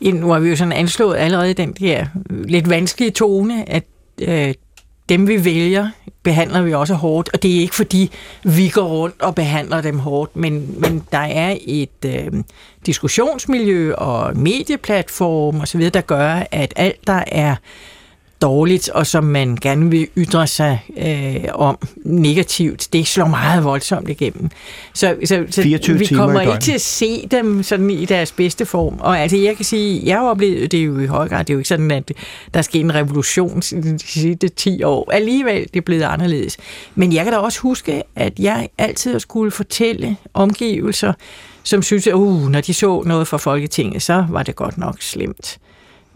Ja, 0.00 0.10
nu 0.10 0.30
har 0.30 0.38
vi 0.38 0.48
jo 0.48 0.56
sådan 0.56 0.72
anslået 0.72 1.16
allerede 1.16 1.54
den 1.54 1.72
der 1.72 2.06
lidt 2.30 2.70
vanskelige 2.70 3.10
tone, 3.10 3.70
at 3.70 3.84
øh, 4.22 4.54
dem 5.10 5.28
vi 5.28 5.44
vælger, 5.44 5.88
behandler 6.22 6.62
vi 6.62 6.74
også 6.74 6.94
hårdt, 6.94 7.30
og 7.32 7.42
det 7.42 7.56
er 7.56 7.60
ikke 7.60 7.74
fordi, 7.74 8.10
vi 8.42 8.68
går 8.68 8.88
rundt 8.88 9.22
og 9.22 9.34
behandler 9.34 9.80
dem 9.80 9.98
hårdt, 9.98 10.36
men, 10.36 10.80
men 10.80 11.02
der 11.12 11.18
er 11.18 11.56
et 11.66 12.04
øh, 12.06 12.32
diskussionsmiljø 12.86 13.94
og 13.94 14.36
medieplatform 14.36 15.60
osv., 15.60 15.90
der 15.90 16.00
gør, 16.00 16.42
at 16.50 16.72
alt, 16.76 17.06
der 17.06 17.24
er 17.26 17.56
dårligt, 18.42 18.88
og 18.88 19.06
som 19.06 19.24
man 19.24 19.58
gerne 19.60 19.90
vil 19.90 20.08
ytre 20.16 20.46
sig 20.46 20.84
øh, 20.98 21.44
om 21.54 21.78
negativt, 22.04 22.88
det 22.92 23.06
slår 23.06 23.26
meget 23.26 23.64
voldsomt 23.64 24.08
igennem. 24.08 24.50
Så, 24.94 25.16
så, 25.24 25.44
så 25.50 25.62
24 25.62 25.98
vi 25.98 26.06
kommer 26.06 26.40
ikke 26.40 26.58
til 26.60 26.72
at 26.72 26.80
se 26.80 27.28
dem 27.30 27.62
sådan 27.62 27.90
i 27.90 28.04
deres 28.04 28.32
bedste 28.32 28.66
form. 28.66 28.94
Og 29.00 29.18
altså, 29.18 29.36
jeg 29.36 29.56
kan 29.56 29.64
sige, 29.64 30.02
jeg 30.04 30.18
har 30.18 30.26
oplevet, 30.26 30.72
det 30.72 30.86
jo 30.86 30.98
i 30.98 31.06
høj 31.06 31.28
grad, 31.28 31.38
det 31.38 31.50
er 31.50 31.54
jo 31.54 31.58
ikke 31.58 31.68
sådan, 31.68 31.90
at 31.90 32.12
der 32.54 32.62
sker 32.62 32.80
en 32.80 32.94
revolution 32.94 33.60
de 33.60 33.98
sidste 33.98 34.48
10 34.48 34.82
år. 34.82 35.10
Alligevel, 35.12 35.62
det 35.62 35.76
er 35.76 35.80
blevet 35.80 36.02
anderledes. 36.02 36.56
Men 36.94 37.12
jeg 37.12 37.24
kan 37.24 37.32
da 37.32 37.38
også 37.38 37.60
huske, 37.60 38.02
at 38.16 38.38
jeg 38.38 38.68
altid 38.78 39.20
skulle 39.20 39.50
fortælle 39.50 40.16
omgivelser, 40.34 41.12
som 41.62 41.82
synes, 41.82 42.06
at 42.06 42.14
uh, 42.14 42.48
når 42.48 42.60
de 42.60 42.74
så 42.74 43.02
noget 43.06 43.28
fra 43.28 43.36
Folketinget, 43.36 44.02
så 44.02 44.26
var 44.30 44.42
det 44.42 44.56
godt 44.56 44.78
nok 44.78 44.96
slemt. 45.00 45.58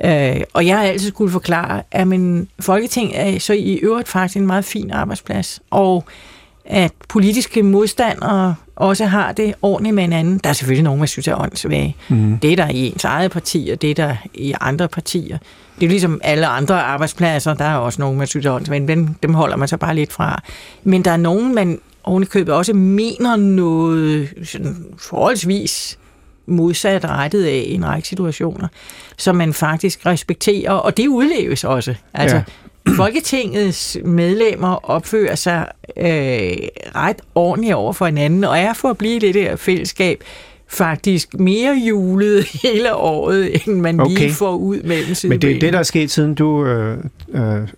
Øh, 0.04 0.40
og 0.52 0.66
jeg 0.66 0.76
har 0.76 0.84
altid 0.84 1.08
skulle 1.08 1.32
forklare, 1.32 1.82
at 1.90 2.08
men 2.08 2.48
Folketinget 2.60 3.34
er 3.34 3.38
så 3.38 3.52
i 3.52 3.74
øvrigt 3.74 4.08
faktisk 4.08 4.36
en 4.36 4.46
meget 4.46 4.64
fin 4.64 4.90
arbejdsplads, 4.90 5.60
og 5.70 6.04
at 6.64 6.92
politiske 7.08 7.62
modstandere 7.62 8.54
også 8.76 9.04
har 9.04 9.32
det 9.32 9.54
ordentligt 9.62 9.94
med 9.94 10.02
hinanden. 10.02 10.40
Der 10.44 10.50
er 10.50 10.54
selvfølgelig 10.54 10.84
nogen, 10.84 10.98
man 10.98 11.08
synes 11.08 11.28
er 11.28 11.40
åndssvage. 11.40 11.96
Mm. 12.08 12.38
Det 12.38 12.52
er 12.52 12.56
der 12.56 12.68
i 12.68 12.86
ens 12.86 13.04
eget 13.04 13.30
parti, 13.30 13.70
og 13.72 13.82
det 13.82 13.90
er 13.90 13.94
der 13.94 14.16
i 14.34 14.54
andre 14.60 14.88
partier. 14.88 15.38
Det 15.80 15.86
er 15.86 15.90
ligesom 15.90 16.20
alle 16.24 16.46
andre 16.46 16.82
arbejdspladser, 16.82 17.54
der 17.54 17.64
er 17.64 17.76
også 17.76 18.00
nogen, 18.02 18.18
man 18.18 18.26
synes 18.26 18.46
er 18.46 18.52
åndssvage, 18.52 18.80
men 18.80 18.88
dem, 18.88 19.14
dem 19.14 19.34
holder 19.34 19.56
man 19.56 19.68
så 19.68 19.76
bare 19.76 19.94
lidt 19.94 20.12
fra. 20.12 20.42
Men 20.84 21.04
der 21.04 21.10
er 21.10 21.16
nogen, 21.16 21.54
man 21.54 21.80
ovenikøbet 22.04 22.54
også 22.54 22.72
mener 22.72 23.36
noget 23.36 24.28
sådan 24.44 24.84
forholdsvis 24.98 25.98
modsat 26.46 27.04
rettet 27.04 27.44
af 27.44 27.64
i 27.66 27.74
en 27.74 27.86
række 27.86 28.08
situationer, 28.08 28.68
som 29.16 29.36
man 29.36 29.52
faktisk 29.52 30.06
respekterer, 30.06 30.72
og 30.72 30.96
det 30.96 31.08
udleves 31.08 31.64
også. 31.64 31.94
Altså, 32.14 32.36
ja. 32.36 32.42
Folketingets 32.96 33.98
medlemmer 34.04 34.90
opfører 34.90 35.34
sig 35.34 35.68
øh, 35.96 36.06
ret 36.94 37.20
ordentligt 37.34 37.74
over 37.74 37.92
for 37.92 38.06
hinanden, 38.06 38.44
og 38.44 38.58
er 38.58 38.72
for 38.72 38.90
at 38.90 38.98
blive 38.98 39.20
det 39.20 39.34
der 39.34 39.56
fællesskab 39.56 40.24
faktisk 40.68 41.34
mere 41.34 41.74
julet 41.74 42.44
hele 42.62 42.94
året, 42.94 43.52
end 43.54 43.80
man 43.80 44.00
okay. 44.00 44.14
Lige 44.14 44.32
får 44.32 44.56
ud 44.56 44.82
mellem 44.82 45.14
siden. 45.14 45.30
Men 45.30 45.42
det, 45.42 45.60
det, 45.60 45.72
der 45.72 45.78
er 45.78 45.82
sket, 45.82 46.10
siden 46.10 46.34
du 46.34 46.66
øh, 46.66 46.98
øh, 47.34 47.68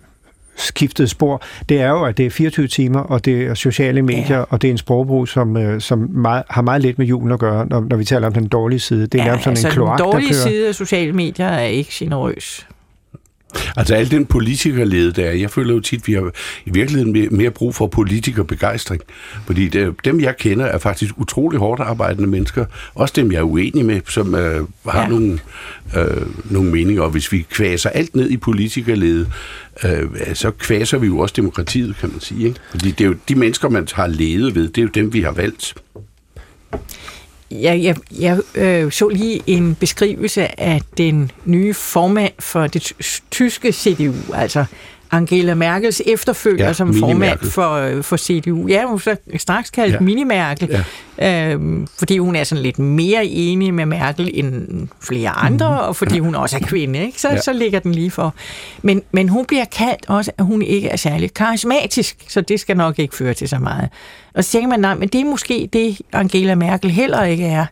skiftede 0.57 1.07
spor, 1.07 1.41
det 1.69 1.81
er 1.81 1.89
jo, 1.89 2.03
at 2.03 2.17
det 2.17 2.25
er 2.25 2.29
24 2.29 2.67
timer, 2.67 2.99
og 2.99 3.25
det 3.25 3.41
er 3.47 3.53
sociale 3.53 4.01
medier, 4.01 4.25
Ja. 4.29 4.37
ja. 4.37 4.43
og 4.49 4.61
det 4.61 4.67
er 4.67 4.71
en 4.71 4.77
sprogbrug, 4.77 5.27
som, 5.27 5.57
øh, 5.57 5.81
som 5.81 5.99
meget, 6.11 6.43
har 6.49 6.61
meget 6.61 6.81
lidt 6.81 6.97
med 6.97 7.05
julen 7.05 7.31
at 7.31 7.39
gøre, 7.39 7.65
når, 7.69 7.85
når 7.89 7.97
vi 7.97 8.03
taler 8.05 8.27
om 8.27 8.33
den 8.33 8.47
dårlige 8.47 8.79
side. 8.79 9.07
Det 9.07 9.13
er 9.19 9.23
ja, 9.23 9.25
nærmest 9.27 9.43
sådan 9.43 9.51
altså, 9.51 9.67
en 9.67 9.73
kloak, 9.73 9.97
den 9.97 10.05
dårlige 10.05 10.27
der 10.29 10.33
kører. 10.33 10.47
side 10.51 10.67
af 10.67 10.75
sociale 10.75 11.13
medier 11.13 11.47
er 11.47 11.63
ikke 11.65 11.89
generøs. 11.93 12.67
Altså 13.75 13.95
al 13.95 14.11
den 14.11 14.25
politikerlede 14.25 15.11
der, 15.11 15.31
jeg 15.31 15.51
føler 15.51 15.73
jo 15.73 15.79
tit, 15.79 15.99
at 15.99 16.07
vi 16.07 16.13
har 16.13 16.31
i 16.65 16.69
virkeligheden 16.69 17.27
mere, 17.37 17.51
brug 17.51 17.75
for 17.75 17.87
politikerbegejstring. 17.87 19.01
Fordi 19.45 19.67
det, 19.67 19.95
dem, 20.05 20.19
jeg 20.21 20.37
kender, 20.37 20.65
er 20.65 20.77
faktisk 20.77 21.13
utrolig 21.17 21.59
hårdt 21.59 21.81
arbejdende 21.81 22.29
mennesker. 22.29 22.65
Også 22.95 23.13
dem, 23.17 23.31
jeg 23.31 23.37
er 23.39 23.43
uenig 23.43 23.85
med, 23.85 24.01
som 24.09 24.35
øh, 24.35 24.67
har 24.89 25.01
Ja. 25.01 25.07
nogle, 25.07 25.39
øh, 25.97 26.51
nogle 26.51 26.71
meninger. 26.71 27.01
Og 27.03 27.09
hvis 27.09 27.31
vi 27.31 27.45
kvaser 27.51 27.89
alt 27.89 28.15
ned 28.15 28.29
i 28.29 28.37
politikerlede, 28.37 29.27
øh, 29.85 30.03
så 30.33 30.51
kvaser 30.51 30.97
vi 30.97 31.07
jo 31.07 31.19
også 31.19 31.33
demokratiet, 31.37 31.95
kan 31.99 32.09
man 32.11 32.19
sige. 32.21 32.47
Ikke? 32.47 32.59
Fordi 32.71 32.91
det 32.91 33.01
er 33.01 33.07
jo 33.07 33.15
de 33.29 33.35
mennesker, 33.35 33.69
man 33.69 33.87
har 33.93 34.07
ledet 34.07 34.55
ved, 34.55 34.67
det 34.67 34.77
er 34.77 34.81
jo 34.81 34.89
dem, 34.93 35.13
vi 35.13 35.21
har 35.21 35.31
valgt. 35.31 35.73
Jeg, 37.51 37.83
jeg, 37.83 37.95
jeg 38.19 38.39
øh, 38.55 38.91
så 38.91 39.07
lige 39.07 39.41
en 39.47 39.75
beskrivelse 39.75 40.59
af 40.61 40.81
den 40.97 41.31
nye 41.45 41.73
formand 41.73 42.33
for 42.39 42.67
det 42.67 42.93
tyske 43.31 43.71
CDU, 43.71 44.13
altså 44.33 44.65
Angela 45.11 45.53
Merkels 45.53 46.01
efterfølger 46.05 46.65
Ja, 46.65 46.73
som 46.73 46.93
formand 46.93 47.39
for, 47.39 47.71
øh, 47.71 48.03
for 48.03 48.17
CDU. 48.17 48.67
Ja, 48.67 48.85
hun 48.85 48.99
så 48.99 49.15
straks 49.37 49.69
kaldt 49.69 49.93
ja. 49.93 49.99
Mini-Merkel, 49.99 50.83
ja. 51.17 51.51
øhm, 51.51 51.87
fordi 51.97 52.17
hun 52.17 52.35
er 52.35 52.43
sådan 52.43 52.63
lidt 52.63 52.79
mere 52.79 53.25
enig 53.25 53.73
med 53.73 53.85
Merkel 53.85 54.31
end 54.33 54.87
flere 54.99 55.29
andre, 55.29 55.67
mm-hmm. 55.69 55.87
og 55.87 55.95
fordi 55.95 56.19
hun 56.19 56.35
også 56.35 56.57
er 56.61 56.65
kvinde, 56.65 57.05
ikke? 57.05 57.21
Så. 57.21 57.29
Ja. 57.29 57.41
så 57.41 57.53
ligger 57.53 57.79
den 57.79 57.91
lige 57.91 58.11
for. 58.11 58.33
Men, 58.81 59.01
men 59.11 59.29
hun 59.29 59.45
bliver 59.45 59.65
kaldt 59.65 60.05
også, 60.07 60.31
at 60.37 60.45
hun 60.45 60.61
ikke 60.61 60.89
er 60.89 60.97
særlig 60.97 61.33
karismatisk, 61.33 62.25
så 62.27 62.41
det 62.41 62.59
skal 62.59 62.77
nok 62.77 62.99
ikke 62.99 63.15
føre 63.15 63.33
til 63.33 63.49
så 63.49 63.59
meget. 63.59 63.89
Og 64.33 64.43
så 64.43 64.51
tænker 64.51 64.69
man, 64.69 64.79
nej, 64.79 64.95
men 64.95 65.09
det 65.09 65.21
er 65.21 65.25
måske 65.25 65.69
det, 65.73 66.01
Angela 66.13 66.55
Merkel 66.55 66.91
heller 66.91 67.23
ikke 67.23 67.45
er. 67.45 67.65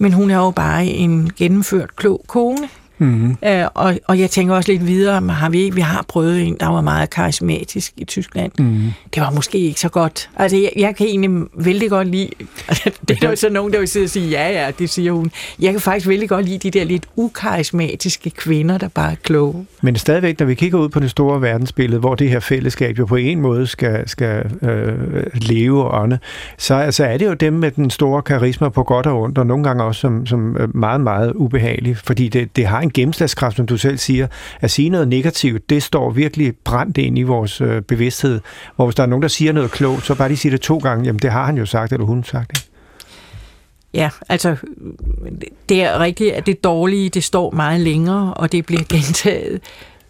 Men 0.00 0.12
hun 0.12 0.30
er 0.30 0.36
jo 0.36 0.50
bare 0.50 0.86
en 0.86 1.32
gennemført 1.36 1.96
klog 1.96 2.24
kone. 2.26 2.68
Mm-hmm. 2.98 3.36
Øh, 3.46 3.66
og, 3.74 3.98
og 4.08 4.18
jeg 4.18 4.30
tænker 4.30 4.54
også 4.54 4.72
lidt 4.72 4.86
videre, 4.86 5.20
men 5.20 5.30
har 5.30 5.48
vi, 5.50 5.58
ikke- 5.60 5.74
vi 5.74 5.80
har 5.80 6.04
prøvet 6.08 6.42
en, 6.42 6.56
der 6.60 6.66
var 6.66 6.80
meget 6.80 7.10
karismatisk 7.10 7.92
i 7.96 8.04
Tyskland. 8.04 8.52
Mm-hmm. 8.58 8.92
Det 9.14 9.22
var 9.22 9.30
måske 9.30 9.58
ikke 9.58 9.80
så 9.80 9.88
godt. 9.88 10.30
Altså, 10.36 10.56
jeg, 10.56 10.70
jeg 10.76 10.96
kan 10.96 11.06
egentlig 11.06 11.46
vældig 11.54 11.90
godt 11.90 12.08
lide, 12.08 12.28
det 13.08 13.10
er 13.10 13.14
der 13.14 13.28
jo 13.30 13.36
så 13.36 13.48
nogen, 13.48 13.72
der 13.72 13.78
vil 13.78 13.88
sidde 13.88 14.04
og 14.04 14.10
sige, 14.10 14.28
ja, 14.30 14.64
ja, 14.64 14.70
det 14.78 14.90
siger 14.90 15.12
hun. 15.12 15.30
Jeg 15.60 15.72
kan 15.72 15.80
faktisk 15.80 16.08
vældig 16.08 16.28
godt 16.28 16.44
lide 16.46 16.58
de 16.58 16.70
der 16.78 16.84
lidt 16.84 17.06
ukarismatiske 17.16 18.30
kvinder, 18.30 18.78
der 18.78 18.88
bare 18.88 19.10
er 19.12 19.16
kloge. 19.22 19.66
Men 19.84 19.96
stadigvæk, 19.96 20.40
når 20.40 20.46
vi 20.46 20.54
kigger 20.54 20.78
ud 20.78 20.88
på 20.88 21.00
det 21.00 21.10
store 21.10 21.42
verdensbillede, 21.42 22.00
hvor 22.00 22.14
det 22.14 22.30
her 22.30 22.40
fællesskab 22.40 22.98
jo 22.98 23.06
på 23.06 23.16
en 23.16 23.40
måde 23.40 23.66
skal, 23.66 24.08
skal 24.08 24.50
øh, 24.62 25.26
leve 25.34 25.84
og 25.84 26.02
ånde, 26.02 26.18
så 26.58 26.74
altså 26.74 27.04
er 27.04 27.16
det 27.18 27.26
jo 27.26 27.34
dem 27.34 27.52
med 27.52 27.70
den 27.70 27.90
store 27.90 28.22
karisma 28.22 28.68
på 28.68 28.82
godt 28.82 29.06
og 29.06 29.20
ondt, 29.20 29.38
og 29.38 29.46
nogle 29.46 29.64
gange 29.64 29.84
også 29.84 30.00
som, 30.00 30.26
som 30.26 30.56
øh, 30.56 30.76
meget, 30.76 31.00
meget 31.00 31.32
ubehagelige, 31.32 31.94
fordi 31.94 32.28
det, 32.28 32.56
det 32.56 32.66
har 32.66 32.80
en 32.80 32.90
gennemslagskraft, 32.90 33.56
som 33.56 33.66
du 33.66 33.76
selv 33.76 33.98
siger. 33.98 34.26
At 34.60 34.70
sige 34.70 34.88
noget 34.88 35.08
negativt, 35.08 35.70
det 35.70 35.82
står 35.82 36.10
virkelig 36.10 36.52
brændt 36.64 36.98
ind 36.98 37.18
i 37.18 37.22
vores 37.22 37.60
øh, 37.60 37.82
bevidsthed, 37.82 38.40
hvor 38.76 38.86
hvis 38.86 38.94
der 38.94 39.02
er 39.02 39.06
nogen, 39.06 39.22
der 39.22 39.28
siger 39.28 39.52
noget 39.52 39.70
klogt, 39.70 40.06
så 40.06 40.14
bare 40.14 40.28
de 40.28 40.36
siger 40.36 40.50
det 40.50 40.60
to 40.60 40.78
gange, 40.78 41.04
jamen 41.04 41.18
det 41.18 41.30
har 41.30 41.46
han 41.46 41.58
jo 41.58 41.66
sagt, 41.66 41.92
eller 41.92 42.06
hun 42.06 42.24
sagt. 42.24 42.50
Ikke? 42.58 42.71
Ja, 43.94 44.10
altså, 44.28 44.56
det 45.68 45.82
er 45.82 45.98
rigtigt, 45.98 46.32
at 46.32 46.46
det 46.46 46.64
dårlige, 46.64 47.08
det 47.08 47.24
står 47.24 47.50
meget 47.50 47.80
længere, 47.80 48.34
og 48.34 48.52
det 48.52 48.66
bliver 48.66 48.82
gentaget. 48.88 49.60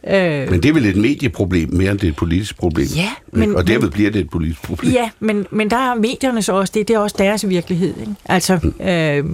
Øh, 0.06 0.50
Men 0.50 0.62
det 0.62 0.64
er 0.68 0.72
vel 0.72 0.86
et 0.86 0.96
medieproblem 0.96 1.68
mere 1.72 1.90
end 1.90 1.98
det 1.98 2.06
er 2.06 2.10
et 2.10 2.16
politisk 2.16 2.56
problem. 2.58 2.86
Ja, 2.96 3.08
men- 3.32 3.56
og 3.56 3.66
derved 3.66 3.80
men- 3.82 3.90
bliver 3.90 4.10
det 4.10 4.20
et 4.20 4.30
politisk 4.30 4.62
problem. 4.62 4.92
Ja, 4.92 5.10
men, 5.20 5.46
men 5.50 5.70
der 5.70 5.76
er 5.76 5.94
medierne 5.94 6.42
så 6.42 6.52
også, 6.52 6.72
det, 6.76 6.88
det 6.88 6.94
er 6.94 6.98
også 6.98 7.16
deres 7.18 7.48
virkelighed. 7.48 7.94
Ikke? 8.00 8.12
Altså, 8.26 8.54
øh, 8.80 9.24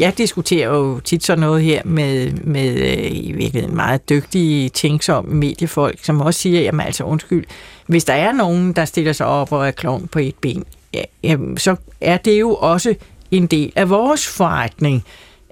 jeg 0.00 0.18
diskuterer 0.18 0.68
jo 0.76 1.00
tit 1.00 1.24
sådan 1.24 1.40
noget 1.40 1.62
her 1.62 1.82
med, 1.84 2.32
med 2.32 2.74
øh, 2.74 3.10
i 3.12 3.32
virkeligheden 3.32 3.76
meget 3.76 4.08
dygtige, 4.08 4.68
tænksomme 4.68 5.34
mediefolk, 5.34 5.98
som 6.04 6.20
også 6.20 6.40
siger, 6.40 6.60
jamen 6.60 6.86
altså 6.86 7.04
undskyld, 7.04 7.44
hvis 7.86 8.04
der 8.04 8.14
er 8.14 8.32
nogen, 8.32 8.72
der 8.72 8.84
stiller 8.84 9.12
sig 9.12 9.26
op 9.26 9.52
og 9.52 9.66
er 9.66 9.70
klovn 9.70 10.08
på 10.12 10.18
et 10.18 10.34
ben, 10.40 10.64
ja, 10.94 11.02
jamen, 11.22 11.56
så 11.58 11.76
er 12.00 12.16
det 12.16 12.40
jo 12.40 12.54
også 12.54 12.94
en 13.30 13.46
del 13.46 13.72
af 13.76 13.90
vores 13.90 14.26
forretning. 14.26 15.04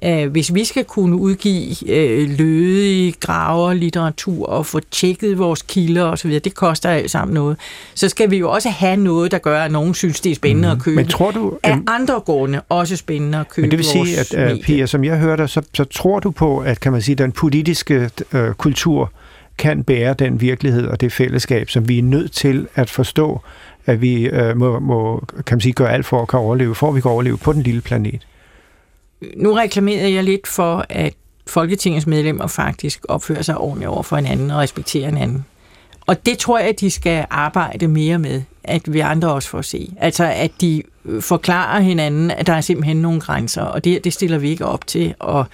Øh, 0.04 0.30
hvis 0.30 0.54
vi 0.54 0.64
skal 0.64 0.84
kunne 0.84 1.16
udgive 1.16 1.90
øh, 1.92 2.30
lødige 2.38 3.12
graver, 3.12 3.72
litteratur 3.72 4.46
og 4.46 4.66
få 4.66 4.80
tjekket 4.80 5.38
vores 5.38 5.62
kilder 5.62 6.04
osv., 6.04 6.38
det 6.38 6.54
koster 6.54 6.90
alt 6.90 7.10
sammen 7.10 7.34
noget, 7.34 7.56
så 7.94 8.08
skal 8.08 8.30
vi 8.30 8.36
jo 8.36 8.50
også 8.50 8.70
have 8.70 8.96
noget, 8.96 9.30
der 9.30 9.38
gør, 9.38 9.62
at 9.62 9.72
nogen 9.72 9.94
synes, 9.94 10.20
det 10.20 10.32
er 10.32 10.36
spændende 10.36 10.70
at 10.70 10.78
købe. 10.82 10.96
Men 10.96 11.06
tror 11.06 11.30
du... 11.30 11.58
af 11.62 11.72
øhm, 11.72 11.84
andre 11.86 12.20
grunde 12.20 12.60
også 12.68 12.96
spændende 12.96 13.38
at 13.38 13.48
købe 13.48 13.62
Men 13.66 13.70
det 13.70 13.78
vil 13.78 13.86
sige, 13.86 14.18
at 14.18 14.34
uh, 14.34 14.40
medier. 14.40 14.62
Pia, 14.62 14.86
som 14.86 15.04
jeg 15.04 15.18
hører 15.18 15.36
dig, 15.36 15.48
så, 15.48 15.62
så 15.74 15.84
tror 15.84 16.20
du 16.20 16.30
på, 16.30 16.58
at 16.58 16.80
kan 16.80 16.92
man 16.92 17.02
sige, 17.02 17.14
den 17.14 17.32
politiske 17.32 18.10
uh, 18.34 18.40
kultur 18.52 19.12
kan 19.58 19.84
bære 19.84 20.14
den 20.14 20.40
virkelighed 20.40 20.86
og 20.86 21.00
det 21.00 21.12
fællesskab, 21.12 21.70
som 21.70 21.88
vi 21.88 21.98
er 21.98 22.02
nødt 22.02 22.32
til 22.32 22.66
at 22.74 22.90
forstå, 22.90 23.40
at 23.88 24.00
vi 24.00 24.22
øh, 24.22 24.56
må, 24.56 24.78
må 24.78 25.22
kan 25.46 25.56
man 25.56 25.60
sige, 25.60 25.72
gøre 25.72 25.92
alt 25.92 26.06
for 26.06 26.22
at 26.22 26.28
kan 26.28 26.38
overleve, 26.38 26.74
for 26.74 26.88
at 26.88 26.94
vi 26.94 27.00
kan 27.00 27.10
overleve 27.10 27.38
på 27.38 27.52
den 27.52 27.62
lille 27.62 27.80
planet. 27.80 28.26
Nu 29.36 29.52
reklamerede 29.52 30.14
jeg 30.14 30.24
lidt 30.24 30.46
for, 30.46 30.86
at 30.88 31.14
Folketingets 31.46 32.06
medlemmer 32.06 32.46
faktisk 32.46 33.04
opfører 33.08 33.42
sig 33.42 33.58
ordentligt 33.58 33.88
over 33.88 34.02
for 34.02 34.16
hinanden 34.16 34.50
og 34.50 34.58
respekterer 34.58 35.06
hinanden. 35.06 35.44
Og 36.06 36.26
det 36.26 36.38
tror 36.38 36.58
jeg, 36.58 36.68
at 36.68 36.80
de 36.80 36.90
skal 36.90 37.26
arbejde 37.30 37.88
mere 37.88 38.18
med, 38.18 38.42
at 38.64 38.92
vi 38.92 39.00
andre 39.00 39.32
også 39.32 39.48
får 39.48 39.62
se. 39.62 39.92
Altså, 40.00 40.24
at 40.24 40.50
de 40.60 40.82
øh, 41.04 41.22
forklarer 41.22 41.80
hinanden, 41.80 42.30
at 42.30 42.46
der 42.46 42.52
er 42.52 42.60
simpelthen 42.60 42.96
nogle 42.96 43.20
grænser, 43.20 43.62
og 43.62 43.84
det, 43.84 44.04
det 44.04 44.12
stiller 44.12 44.38
vi 44.38 44.50
ikke 44.50 44.66
op 44.66 44.86
til. 44.86 45.14
Og 45.18 45.44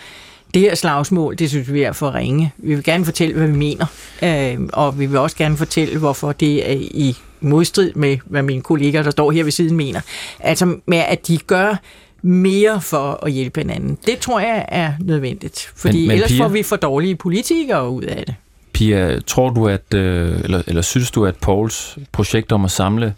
det 0.54 0.62
her 0.62 0.74
slagsmål, 0.74 1.38
det 1.38 1.50
synes 1.50 1.72
vi 1.72 1.82
er 1.82 1.92
for 1.92 2.14
ringe. 2.14 2.52
Vi 2.56 2.74
vil 2.74 2.84
gerne 2.84 3.04
fortælle, 3.04 3.34
hvad 3.36 3.46
vi 3.46 3.56
mener, 3.56 3.86
øh, 4.22 4.68
og 4.72 4.98
vi 4.98 5.06
vil 5.06 5.18
også 5.18 5.36
gerne 5.36 5.56
fortælle, 5.56 5.98
hvorfor 5.98 6.32
det 6.32 6.70
er 6.70 6.76
i 6.78 7.16
modstrid 7.44 7.92
med, 7.94 8.18
hvad 8.24 8.42
mine 8.42 8.62
kolleger, 8.62 9.02
der 9.02 9.10
står 9.10 9.30
her 9.30 9.44
ved 9.44 9.52
siden, 9.52 9.76
mener. 9.76 10.00
Altså 10.40 10.76
med, 10.86 10.98
at 10.98 11.26
de 11.28 11.38
gør 11.38 11.74
mere 12.22 12.80
for 12.80 13.24
at 13.26 13.32
hjælpe 13.32 13.60
hinanden. 13.60 13.98
Det 14.06 14.18
tror 14.18 14.40
jeg 14.40 14.64
er 14.68 14.92
nødvendigt, 15.00 15.72
fordi 15.76 15.98
Men- 15.98 16.06
men, 16.08 16.14
ellers 16.14 16.30
Pia- 16.32 16.42
får 16.42 16.48
vi 16.48 16.62
for 16.62 16.76
dårlige 16.76 17.16
politikere 17.16 17.90
ud 17.90 18.02
af 18.02 18.24
det. 18.26 18.34
Pia, 18.72 19.20
tror 19.26 19.50
du, 19.50 19.68
at, 19.68 19.94
øh, 19.94 20.40
eller, 20.44 20.62
eller 20.66 20.82
synes 20.82 21.10
du, 21.10 21.26
at 21.26 21.36
Pauls 21.36 21.98
projekt 22.12 22.52
om 22.52 22.64
at 22.64 22.70
samle 22.70 23.14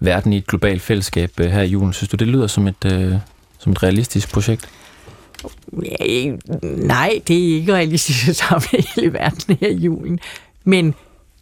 verden 0.00 0.32
i 0.32 0.36
et 0.36 0.46
globalt 0.46 0.82
fællesskab 0.82 1.30
øh, 1.40 1.50
her 1.50 1.62
i 1.62 1.66
julen, 1.68 1.92
synes 1.92 2.08
du, 2.10 2.16
det 2.16 2.26
lyder 2.28 2.46
som 2.46 2.68
et, 2.68 2.84
øh, 2.92 3.12
som 3.58 3.72
et 3.72 3.82
realistisk 3.82 4.32
projekt? 4.32 4.68
Nej, 6.62 7.20
det 7.28 7.36
er 7.50 7.54
ikke 7.56 7.74
realistisk 7.74 8.28
at 8.28 8.36
samle 8.36 8.84
hele 8.96 9.12
verden 9.12 9.56
her 9.60 9.68
i 9.68 9.74
julen. 9.76 10.20
Men 10.64 10.94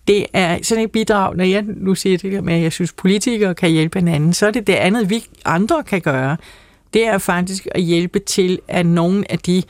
det 0.08 0.26
er 0.32 0.58
sådan 0.62 0.84
et 0.84 0.90
bidrag, 0.90 1.36
når 1.36 1.44
jeg 1.44 1.64
nu 1.66 1.94
siger 1.94 2.18
det 2.18 2.32
der 2.32 2.40
med, 2.40 2.54
at 2.54 2.62
jeg 2.62 2.72
synes, 2.72 2.92
politikere 2.92 3.54
kan 3.54 3.70
hjælpe 3.70 3.98
hinanden, 3.98 4.32
så 4.32 4.46
er 4.46 4.50
det 4.50 4.66
det 4.66 4.72
andet, 4.72 5.10
vi 5.10 5.24
andre 5.44 5.82
kan 5.82 6.00
gøre. 6.00 6.36
Det 6.94 7.06
er 7.06 7.18
faktisk 7.18 7.68
at 7.70 7.82
hjælpe 7.82 8.18
til, 8.18 8.58
at 8.68 8.86
nogle 8.86 9.32
af 9.32 9.38
de 9.38 9.62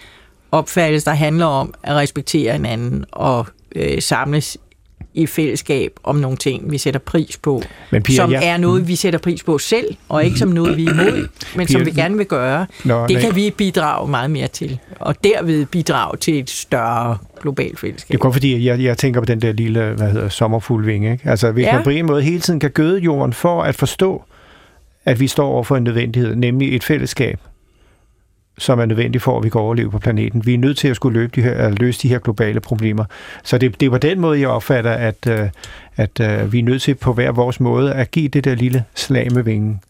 opfattelser, 0.52 1.11
der 1.11 1.16
handler 1.16 1.47
om 1.47 1.75
at 1.83 1.97
respektere 1.97 2.52
hinanden 2.52 3.05
og 3.12 3.47
øh, 3.75 4.02
samles 4.02 4.59
i 5.16 5.26
fællesskab 5.26 5.92
om 6.04 6.16
nogle 6.16 6.37
ting, 6.37 6.70
vi 6.70 6.78
sætter 6.78 7.00
pris 7.00 7.37
på, 7.37 7.62
Men 7.90 8.02
Pia, 8.02 8.16
som 8.16 8.32
jeg- 8.32 8.44
er 8.44 8.56
noget, 8.56 8.88
vi 8.88 8.96
sætter 8.96 9.18
pris 9.18 9.42
på 9.42 9.58
selv, 9.58 9.96
og 10.08 10.25
ikke 10.25 10.38
som 10.38 10.49
noget, 10.49 10.76
vi 10.76 10.87
er 10.87 10.90
imod, 10.92 11.28
men 11.56 11.66
som 11.68 11.78
Pia, 11.80 11.85
vi 11.85 12.00
gerne 12.00 12.16
vil 12.16 12.26
gøre. 12.26 12.66
Nå, 12.85 13.02
Det 13.02 13.11
nej. 13.11 13.20
kan 13.20 13.35
vi 13.37 13.50
bidrage 13.56 14.11
meget 14.11 14.30
mere 14.30 14.49
til, 14.49 14.78
og 15.00 15.25
derved 15.25 15.66
bidrage 15.66 16.16
til 16.16 16.38
et 16.38 16.50
større 16.50 17.18
globalt 17.42 17.80
fællesskab. 17.80 18.08
Det 18.08 18.14
er 18.14 18.18
kun 18.23 18.32
fordi, 18.32 18.64
jeg, 18.66 18.80
jeg 18.80 18.99
tænker 18.99 19.20
på 19.20 19.25
den 19.25 19.42
der 19.42 19.52
lille, 19.52 19.90
hvad 19.96 20.11
hedder, 20.11 20.28
sommerfuglvinge. 20.28 21.12
Ikke? 21.12 21.30
Altså, 21.30 21.50
hvis 21.52 21.62
ja. 21.64 21.68
Ja. 21.68 21.75
man 21.75 21.85
på 21.85 21.90
en 21.90 22.06
måde 22.06 22.23
hele 22.23 22.40
tiden 22.40 22.61
kan 22.61 22.70
gøde 22.70 22.99
jorden 23.00 23.32
for 23.32 23.62
at 23.62 23.75
forstå, 23.75 24.23
at 25.04 25.20
vi 25.20 25.26
står 25.28 25.46
over 25.49 25.62
for 25.64 25.76
en 25.76 25.85
nødvendighed, 25.85 26.35
nemlig 26.37 26.76
et 26.76 26.85
fællesskab, 26.85 27.38
som 28.59 28.81
er 28.81 28.87
nødvendig 28.87 29.23
for, 29.23 29.39
at 29.39 29.45
vi 29.45 29.49
kan 29.49 29.61
overleve 29.61 29.91
på 29.91 29.99
planeten. 29.99 30.47
Vi 30.47 30.55
er 30.55 30.59
nødt 30.59 30.79
til 30.79 30.89
at 30.89 30.97
skulle 30.97 31.21
løbe 31.21 31.33
de 31.35 31.43
her, 31.43 31.67
øh, 31.67 31.79
løse 31.81 32.03
de 32.03 32.09
her 32.09 32.19
globale 32.19 32.61
problemer. 32.61 33.05
Så 33.45 33.59
det, 33.59 33.81
det 33.81 33.87
er 33.87 33.91
på 33.91 33.99
den 33.99 34.21
måde, 34.21 34.41
jeg 34.41 34.49
opfatter, 34.49 34.91
at, 34.91 35.27
øh, 35.29 35.49
at, 35.97 36.21
at 36.21 36.53
vi 36.53 36.59
er 36.59 36.63
nødt 36.63 36.83
til 36.83 36.95
på 36.95 37.13
hver 37.13 37.33
vores 37.33 37.61
måde 37.61 37.95
at 37.95 38.11
give 38.11 38.29
det 38.29 38.45
der 38.45 38.55
lille 38.55 38.85
slag 38.95 39.33
med 39.33 39.43
vingen. 39.43 39.81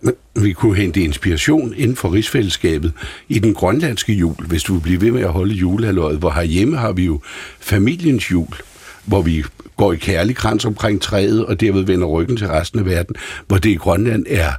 Men 0.00 0.14
vi 0.36 0.52
kunne 0.52 0.76
hente 0.76 1.00
inspiration 1.00 1.74
inden 1.76 1.96
for 1.96 2.12
rigsfællesskabet 2.12 2.92
i 3.28 3.38
den 3.38 3.54
grønlandske 3.54 4.12
jul, 4.12 4.46
hvis 4.46 4.62
du 4.62 4.72
vil 4.72 4.80
blive 4.80 5.00
ved 5.00 5.10
med 5.10 5.22
at 5.22 5.32
holde 5.32 5.54
julehalvøjet, 5.54 6.18
hvor 6.18 6.30
herhjemme 6.30 6.76
har 6.76 6.92
vi 6.92 7.04
jo 7.04 7.20
familiens 7.60 8.30
jul, 8.30 8.48
hvor 9.04 9.22
vi 9.22 9.44
går 9.76 9.92
i 9.92 9.96
kærlig 9.96 10.36
krans 10.36 10.64
omkring 10.64 11.00
træet, 11.00 11.46
og 11.46 11.60
derved 11.60 11.82
vender 11.82 12.06
ryggen 12.06 12.36
til 12.36 12.48
resten 12.48 12.78
af 12.78 12.86
verden, 12.86 13.16
hvor 13.46 13.56
det 13.56 13.70
i 13.70 13.74
Grønland 13.74 14.26
er 14.28 14.52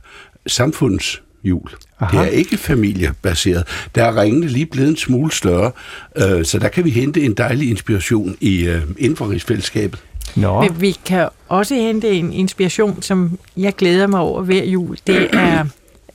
samfundsjul. 0.48 1.70
Aha. 2.00 2.18
Det 2.18 2.28
er 2.28 2.32
ikke 2.32 2.58
familiebaseret. 2.58 3.64
Der 3.96 4.04
er 4.04 4.22
ringene 4.22 4.48
lige 4.48 4.66
blevet 4.66 4.90
en 4.90 4.98
smule 4.98 5.32
større, 5.32 5.72
øh, 6.16 6.46
så 6.46 6.60
der 6.60 6.68
kan 6.68 6.86
vi 6.86 6.90
hente 6.90 7.22
en 7.22 7.34
dejlig 7.34 7.70
inspiration 7.70 8.36
i, 8.42 8.66
øh, 8.66 8.82
inden 8.98 9.16
for 9.18 9.30
rigsfællesskabet. 9.30 10.00
Nå, 10.36 10.62
Men 10.62 10.82
vi 10.82 10.98
kan 11.06 11.30
også 11.50 11.75
hente 11.75 12.12
en 12.12 12.34
inspiration, 12.34 13.02
som 13.02 13.40
jeg 13.58 13.75
glæder 13.75 14.08
mig 14.08 14.20
over 14.20 14.42
hver 14.42 14.64
jul. 14.64 14.98
Det 15.08 15.30
er, 15.34 15.66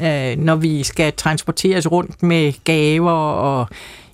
øh, 0.33 0.39
når 0.39 0.57
vi 0.57 0.83
skal 0.83 1.13
transporteres 1.17 1.91
rundt 1.91 2.23
med 2.23 2.53
gaver 2.65 3.13
og 3.13 3.67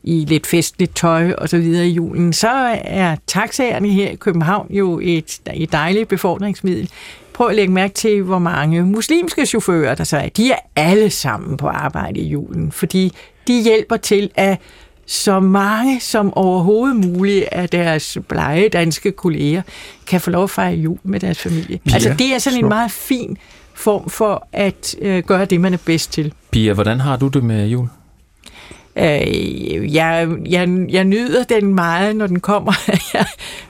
i 0.05 0.25
lidt 0.29 0.47
festligt 0.47 0.97
tøj 0.97 1.33
og 1.33 1.49
så 1.49 1.59
videre 1.59 1.87
i 1.87 1.91
julen, 1.91 2.33
så 2.33 2.79
er 2.85 3.17
taxaerne 3.27 3.89
her 3.89 4.11
i 4.11 4.15
København 4.15 4.67
jo 4.71 5.01
et, 5.03 5.41
et 5.55 5.73
dejligt 5.73 6.09
befordringsmiddel. 6.09 6.91
Prøv 7.37 7.49
at 7.49 7.57
lægge 7.57 7.73
mærke 7.73 7.95
til, 7.95 8.23
hvor 8.23 8.39
mange 8.39 8.83
muslimske 8.83 9.47
chauffører 9.47 9.95
der 9.95 10.05
så 10.05 10.17
er. 10.17 10.29
De 10.29 10.51
er 10.51 10.57
alle 10.77 11.11
sammen 11.11 11.57
på 11.57 11.69
arbejde 11.69 12.21
i 12.21 12.29
julen, 12.29 12.73
fordi 12.73 13.13
de 13.49 13.63
hjælper 13.63 13.97
til 13.97 14.31
at 14.35 14.59
så 15.07 15.41
mange 15.41 16.01
som 16.01 16.35
overhovedet 16.35 16.97
muligt 16.97 17.45
af 17.53 17.69
deres 17.69 18.19
blege 18.29 18.69
danske 18.69 19.13
kolleger 19.13 19.63
kan 20.07 20.21
få 20.21 20.31
lov 20.31 20.45
at 20.45 20.51
fejre 20.51 20.75
jul 20.75 20.99
med 21.03 21.21
deres 21.21 21.39
familie. 21.39 21.81
Ja, 21.89 21.95
altså 21.95 22.15
det 22.19 22.35
er 22.35 22.39
sådan 22.39 22.59
en 22.59 22.69
meget 22.69 22.91
fin 22.91 23.39
form 23.75 24.11
for 24.11 24.49
at 24.53 24.97
øh, 25.01 25.23
gøre 25.23 25.45
det, 25.45 25.61
man 25.61 25.75
er 25.75 25.79
bedst 25.85 26.13
til. 26.13 26.33
Pia, 26.51 26.73
hvordan 26.73 27.01
har 27.01 27.17
du 27.17 27.29
det 27.29 27.45
med 27.45 27.67
jul? 27.67 27.89
Øh, 28.99 29.95
jeg, 29.95 30.29
jeg, 30.49 30.87
jeg 30.91 31.05
nyder 31.05 31.45
den 31.45 31.75
meget, 31.75 32.17
når 32.17 32.27
den 32.27 32.41
kommer. 32.41 32.73
jeg 33.15 33.27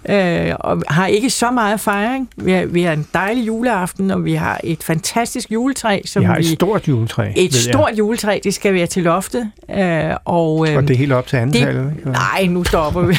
øh, 0.50 0.56
og 0.61 0.83
har 0.88 1.06
ikke 1.06 1.30
så 1.30 1.50
meget 1.50 1.80
fejring. 1.80 2.28
Vi 2.37 2.52
har, 2.52 2.66
vi 2.66 2.83
har 2.83 2.92
en 2.92 3.06
dejlig 3.14 3.47
juleaften, 3.47 4.11
og 4.11 4.25
vi 4.25 4.35
har 4.35 4.61
et 4.64 4.83
fantastisk 4.85 5.52
juletræ, 5.52 6.00
som 6.04 6.21
Vi 6.21 6.26
har 6.26 6.35
vi... 6.35 6.40
et 6.40 6.47
stort 6.47 6.88
juletræ. 6.88 7.23
jeg. 7.23 7.45
et 7.45 7.54
stort 7.54 7.92
juletræ, 7.99 8.38
det 8.45 8.54
skal 8.54 8.75
være 8.75 8.87
til 8.87 9.02
loftet. 9.02 9.50
Øh, 9.71 10.11
og, 10.25 10.68
øh, 10.68 10.76
Og 10.76 10.83
det 10.83 10.90
er 10.90 10.99
helt 10.99 11.12
op 11.12 11.26
til 11.26 11.37
antallet, 11.37 11.85
det, 11.85 11.97
ikke? 11.99 12.11
nej, 12.11 12.47
nu 12.47 12.64
stopper 12.64 13.00
vi. 13.00 13.14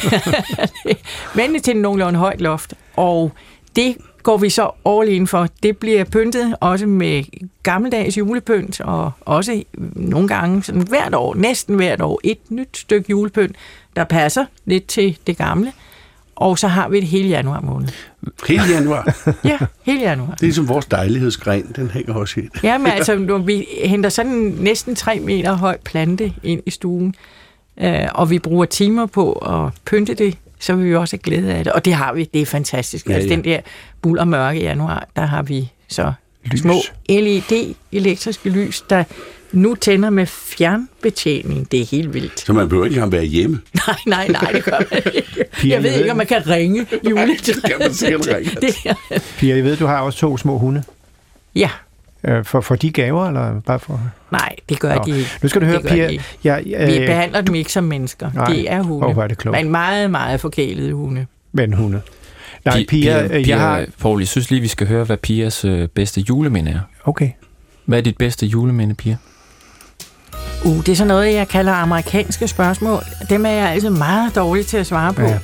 Men 1.36 1.54
det 1.54 1.64
til 1.64 1.76
en 1.76 1.82
nogenlunde 1.82 2.20
højt 2.20 2.42
loft. 2.42 2.74
Og 2.96 3.32
det 3.76 3.96
går 4.24 4.38
vi 4.38 4.50
så 4.50 4.72
all 4.86 5.10
in 5.10 5.28
for. 5.28 5.48
Det 5.64 5.78
bliver 5.78 6.04
pyntet 6.04 6.56
også 6.60 6.86
med 6.86 7.24
gammeldags 7.64 8.18
julepynt, 8.18 8.82
og 8.82 9.12
også 9.22 9.64
nogle 9.96 10.28
gange 10.28 10.64
sådan 10.64 10.82
hvert 10.82 11.16
år, 11.16 11.36
næsten 11.36 11.76
hvert 11.76 12.02
år, 12.02 12.20
et 12.24 12.38
nyt 12.50 12.78
stykke 12.78 13.10
julepynt, 13.10 13.56
der 13.96 14.04
passer 14.04 14.46
lidt 14.66 14.88
til 14.88 15.18
det 15.28 15.38
gamle. 15.38 15.74
Og 16.36 16.60
så 16.60 16.68
har 16.68 16.90
vi 16.90 17.00
det 17.00 17.08
hele 17.08 17.30
januar 17.30 17.62
måned. 17.62 17.88
Hele 18.48 18.64
januar. 18.64 19.16
Ja, 19.44 19.58
hele 19.84 20.02
januar. 20.02 20.32
Det 20.32 20.42
er 20.42 20.46
ligesom 20.46 20.70
vores 20.70 20.86
dejlighedsgren, 20.86 21.72
den 21.76 21.90
hænger 21.90 22.14
også 22.14 22.40
i. 22.40 22.44
Ja, 22.64 22.78
men 22.78 22.88
altså, 22.98 23.16
når 23.16 23.38
vi 23.38 23.68
henter 23.84 24.10
sådan 24.10 24.32
en 24.32 24.58
næsten 24.60 24.96
3 24.96 25.20
meter 25.20 25.54
høj 25.54 25.78
plante 25.86 26.34
ind 26.44 26.62
i 26.66 26.72
stuen, 26.72 27.16
øh, 27.82 28.08
og 28.14 28.30
vi 28.30 28.40
bruger 28.40 28.66
timer 28.66 29.06
på 29.06 29.32
at 29.32 29.74
pynte 29.86 30.14
det, 30.14 30.38
så 30.60 30.76
vil 30.76 30.86
vi 30.90 30.96
også 30.96 31.16
have 31.16 31.22
glæde 31.22 31.54
af 31.54 31.64
det. 31.64 31.74
Og 31.74 31.86
det 31.86 31.94
har 31.94 32.14
vi, 32.14 32.30
det 32.34 32.42
er 32.42 32.46
fantastisk. 32.46 33.10
Ja, 33.10 33.14
altså 33.14 33.30
ja. 33.30 33.36
den 33.36 33.44
der 33.44 33.60
bulder 34.02 34.26
mørke 34.26 34.60
januar, 34.62 35.08
der 35.16 35.26
har 35.26 35.42
vi 35.44 35.72
så 35.88 36.14
Lys. 36.46 36.60
små 36.60 36.74
LED 37.10 37.74
elektriske 37.92 38.50
lys, 38.50 38.82
der 38.90 39.04
nu 39.52 39.76
tænder 39.76 40.10
med 40.10 40.26
fjernbetjening. 40.26 41.72
Det 41.72 41.82
er 41.82 41.86
helt 41.86 42.14
vildt. 42.14 42.40
Så 42.40 42.54
man 42.54 42.70
behøver 42.70 42.86
ikke 42.86 42.96
engang 42.96 43.12
være 43.12 43.24
hjemme. 43.24 43.62
Nej, 43.88 43.96
nej, 44.06 44.28
nej, 44.28 44.52
det 44.52 44.64
gør 44.64 44.78
man 44.92 45.02
ikke. 45.16 45.46
Pia, 45.62 45.74
Jeg 45.76 45.84
ved 45.84 45.94
ikke, 46.00 46.12
om 46.12 46.18
man 46.18 46.28
kan 46.28 46.48
ringe 46.48 46.86
juletræet. 47.10 47.64
kan 47.64 47.76
man 47.80 47.94
sikkert 47.94 48.28
ringe. 48.28 48.50
Det, 48.62 48.76
det, 49.10 49.24
Pia, 49.38 49.56
jeg 49.56 49.64
ved, 49.64 49.78
du 49.78 49.86
har 49.86 50.00
også 50.02 50.20
to 50.20 50.38
små 50.38 50.58
hunde. 50.58 50.84
ja, 51.56 51.70
Øh, 52.24 52.46
For, 52.46 52.62
for 52.62 52.76
de 52.76 52.92
gaver, 52.92 53.28
eller 53.28 53.60
bare 53.62 53.80
for... 53.80 54.02
nej, 54.32 54.56
det 54.70 54.80
gør 54.80 54.96
Nå, 54.96 55.04
de 55.06 55.18
ikke. 55.18 55.30
Nu 55.42 55.50
skal 55.50 55.62
du 55.62 55.66
høre, 55.66 55.82
Det 55.82 55.90
Pia... 55.90 56.08
de 56.08 56.12
ikke. 56.12 56.24
Jeg, 56.44 56.62
Vi 56.66 56.98
øh, 56.98 57.08
behandler 57.08 57.42
dem 57.42 57.56
ikke 57.56 57.72
som 57.72 57.84
mennesker. 57.84 58.32
nej. 58.34 58.46
Det 58.46 58.72
er 58.72 58.82
hunde. 58.82 59.08
Åh, 59.08 59.14
hvor 59.14 59.24
er 59.24 59.28
det 59.28 59.38
klogt. 59.38 59.58
Men 59.58 59.70
meget, 59.72 60.12
meget 60.12 60.40
forkælede 60.42 60.94
hunde. 60.94 61.26
men 61.52 61.74
hunde. 61.74 62.02
Nej, 62.66 62.76
Pi- 62.80 62.86
Pia, 62.86 62.88
Pia, 62.88 63.24
øh, 63.24 63.30
Pia 63.30 63.56
jeg 63.56 63.60
har... 63.60 63.86
Poul, 64.00 64.20
jeg 64.20 64.28
synes 64.28 64.50
lige, 64.52 64.62
vi 64.62 64.68
skal 64.68 64.88
høre, 64.88 65.04
hvad 65.04 65.18
Pias 65.18 65.66
øh, 65.66 65.88
bedste 65.88 66.22
juleminde 66.22 66.72
er. 66.72 66.80
Okay. 67.06 67.30
Hvad 67.86 67.98
er 67.98 68.02
dit 68.04 68.18
bedste 68.18 68.46
juleminde, 68.46 68.96
Pia? 68.96 69.18
Uh, 70.66 70.78
det 70.78 70.90
er 70.90 70.96
sådan 70.96 71.08
noget, 71.08 71.34
jeg 71.34 71.48
kalder 71.48 71.74
amerikanske 71.74 72.48
spørgsmål. 72.48 73.04
Dem 73.30 73.46
er 73.46 73.50
jeg 73.50 73.70
altså 73.70 73.90
meget 73.90 74.36
dårlig 74.36 74.66
til 74.66 74.78
at 74.78 74.86
svare 74.88 75.14
på. 75.14 75.22
Ja. 75.22 75.40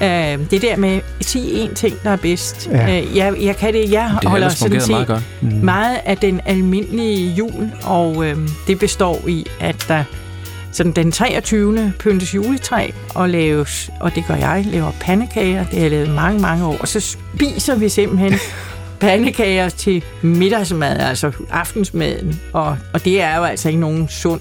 Uh, 0.00 0.50
det 0.50 0.62
der 0.62 0.76
med, 0.76 1.00
sig 1.20 1.42
én 1.42 1.74
ting, 1.74 2.02
der 2.04 2.10
er 2.10 2.16
bedst. 2.16 2.68
Ja. 2.72 3.00
Uh, 3.00 3.16
jeg, 3.16 3.34
jeg 3.40 3.56
kan 3.56 3.74
det, 3.74 3.92
jeg 3.92 4.16
Det 4.20 4.30
holder 4.30 4.48
sådan 4.48 4.80
set 4.80 4.90
meget 4.90 5.06
godt. 5.06 5.22
Mm. 5.40 5.48
meget 5.48 5.98
af 6.04 6.16
den 6.16 6.40
almindelige 6.44 7.30
jul, 7.30 7.70
og 7.84 8.26
øhm, 8.26 8.48
det 8.66 8.78
består 8.78 9.28
i, 9.28 9.46
at 9.60 9.84
der 9.88 10.04
sådan 10.72 10.92
den 10.92 11.12
23. 11.12 11.92
pyntes 11.98 12.34
juletræ 12.34 12.90
og 13.14 13.28
laves, 13.28 13.90
og 14.00 14.14
det 14.14 14.24
gør 14.28 14.34
jeg, 14.34 14.64
laver 14.66 14.92
pandekager. 15.00 15.64
Det 15.64 15.74
har 15.74 15.80
jeg 15.80 15.90
lavet 15.90 16.10
mange, 16.10 16.40
mange 16.40 16.66
år. 16.66 16.76
Og 16.80 16.88
så 16.88 17.00
spiser 17.00 17.74
vi 17.76 17.88
simpelthen 17.88 18.32
pandekager 19.00 19.68
til 19.68 20.04
middagsmad, 20.22 20.98
altså 20.98 21.32
aftensmaden. 21.50 22.40
Og, 22.52 22.76
og 22.92 23.04
det 23.04 23.22
er 23.22 23.36
jo 23.36 23.42
altså 23.42 23.68
ikke 23.68 23.80
nogen 23.80 24.08
sund 24.08 24.40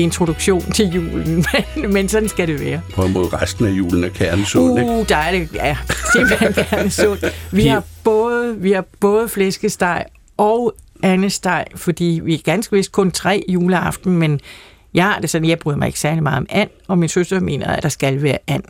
introduktion 0.00 0.72
til 0.72 0.86
julen, 0.86 1.44
men, 1.76 1.92
men 1.92 2.08
sådan 2.08 2.28
skal 2.28 2.48
det 2.48 2.60
være. 2.60 2.80
På 2.94 3.04
en 3.04 3.12
måde 3.12 3.28
resten 3.28 3.66
af 3.66 3.70
julen 3.70 4.04
er 4.04 4.08
kernesund, 4.08 4.78
ikke? 4.78 4.90
Uh, 4.90 5.08
der 5.08 5.16
er 5.16 5.32
det, 5.32 5.48
ja, 5.54 5.76
simpelthen 6.12 6.52
gerne 6.70 6.90
sundt. 6.90 7.24
Vi 7.52 7.66
har 7.66 7.82
både, 8.04 8.56
vi 8.58 8.72
har 8.72 8.84
både 9.00 9.28
flæskesteg 9.28 10.04
og 10.36 10.74
andesteg, 11.02 11.64
fordi 11.74 12.20
vi 12.24 12.34
er 12.34 12.38
ganske 12.44 12.76
vist 12.76 12.92
kun 12.92 13.10
tre 13.10 13.44
juleaften, 13.48 14.18
men 14.18 14.40
jeg 14.94 15.04
har 15.04 15.18
det 15.18 15.30
sådan, 15.30 15.48
jeg 15.48 15.58
bryder 15.58 15.78
mig 15.78 15.86
ikke 15.86 16.00
særlig 16.00 16.22
meget 16.22 16.38
om 16.38 16.46
and, 16.50 16.70
og 16.88 16.98
min 16.98 17.08
søster 17.08 17.40
mener, 17.40 17.66
at 17.66 17.82
der 17.82 17.88
skal 17.88 18.22
være 18.22 18.38
and. 18.46 18.62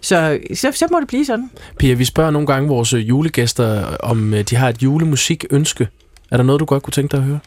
Så, 0.00 0.38
så, 0.54 0.72
så 0.72 0.86
må 0.92 1.00
det 1.00 1.08
blive 1.08 1.24
sådan. 1.24 1.50
Pia, 1.78 1.94
vi 1.94 2.04
spørger 2.04 2.30
nogle 2.30 2.46
gange 2.46 2.68
vores 2.68 2.92
øh, 2.92 3.08
julegæster, 3.08 3.96
om 3.96 4.34
øh, 4.34 4.42
de 4.42 4.56
har 4.56 4.68
et 4.68 4.82
julemusikønske. 4.82 5.88
Er 6.30 6.36
der 6.36 6.44
noget, 6.44 6.60
du 6.60 6.64
godt 6.64 6.82
kunne 6.82 6.92
tænke 6.92 7.12
dig 7.12 7.18
at 7.18 7.24
høre? 7.24 7.38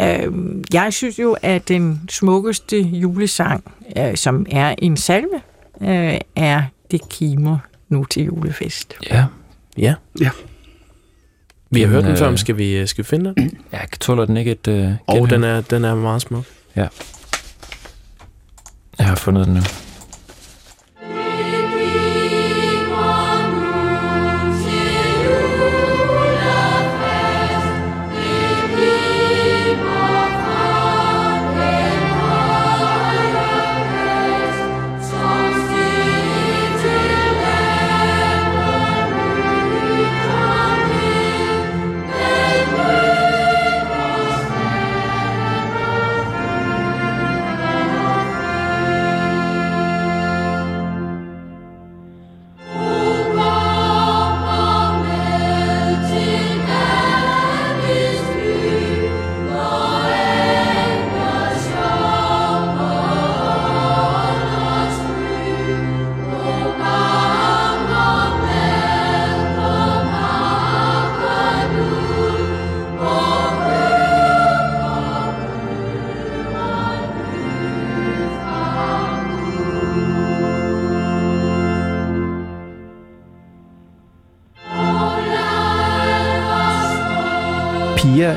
Øh, 0.00 0.32
jeg 0.72 0.92
synes 0.92 1.18
jo, 1.18 1.36
at 1.42 1.68
den 1.68 2.00
smukkeste 2.10 2.80
julesang, 2.80 3.64
øh, 3.98 4.16
som 4.16 4.46
er 4.50 4.74
en 4.78 4.96
salme, 4.96 5.40
øh, 5.80 6.18
er 6.36 6.62
Det 6.90 7.08
kimer 7.08 7.58
nu 7.88 8.04
til 8.04 8.24
julefest. 8.24 8.94
Ja, 9.10 9.24
Ja. 9.78 9.94
Ja. 10.20 10.30
Vi 11.70 11.80
har 11.80 11.88
hørt 11.88 12.04
den 12.04 12.16
før, 12.16 12.30
øh, 12.30 12.38
skal 12.38 12.58
vi, 12.58 12.76
øh, 12.76 12.88
skal 12.88 13.04
vi 13.04 13.08
finde 13.08 13.34
den? 13.36 13.58
jeg 13.72 13.88
tåler 14.00 14.24
den 14.24 14.36
ikke 14.36 14.50
et 14.50 14.68
øh, 14.68 14.92
Og 15.06 15.30
den 15.30 15.44
er, 15.44 15.60
den 15.60 15.84
er 15.84 15.94
meget 15.94 16.22
smuk. 16.22 16.44
Jeg 18.98 19.06
har 19.06 19.14
fundet 19.14 19.46
den 19.46 19.54
nu. 19.54 19.60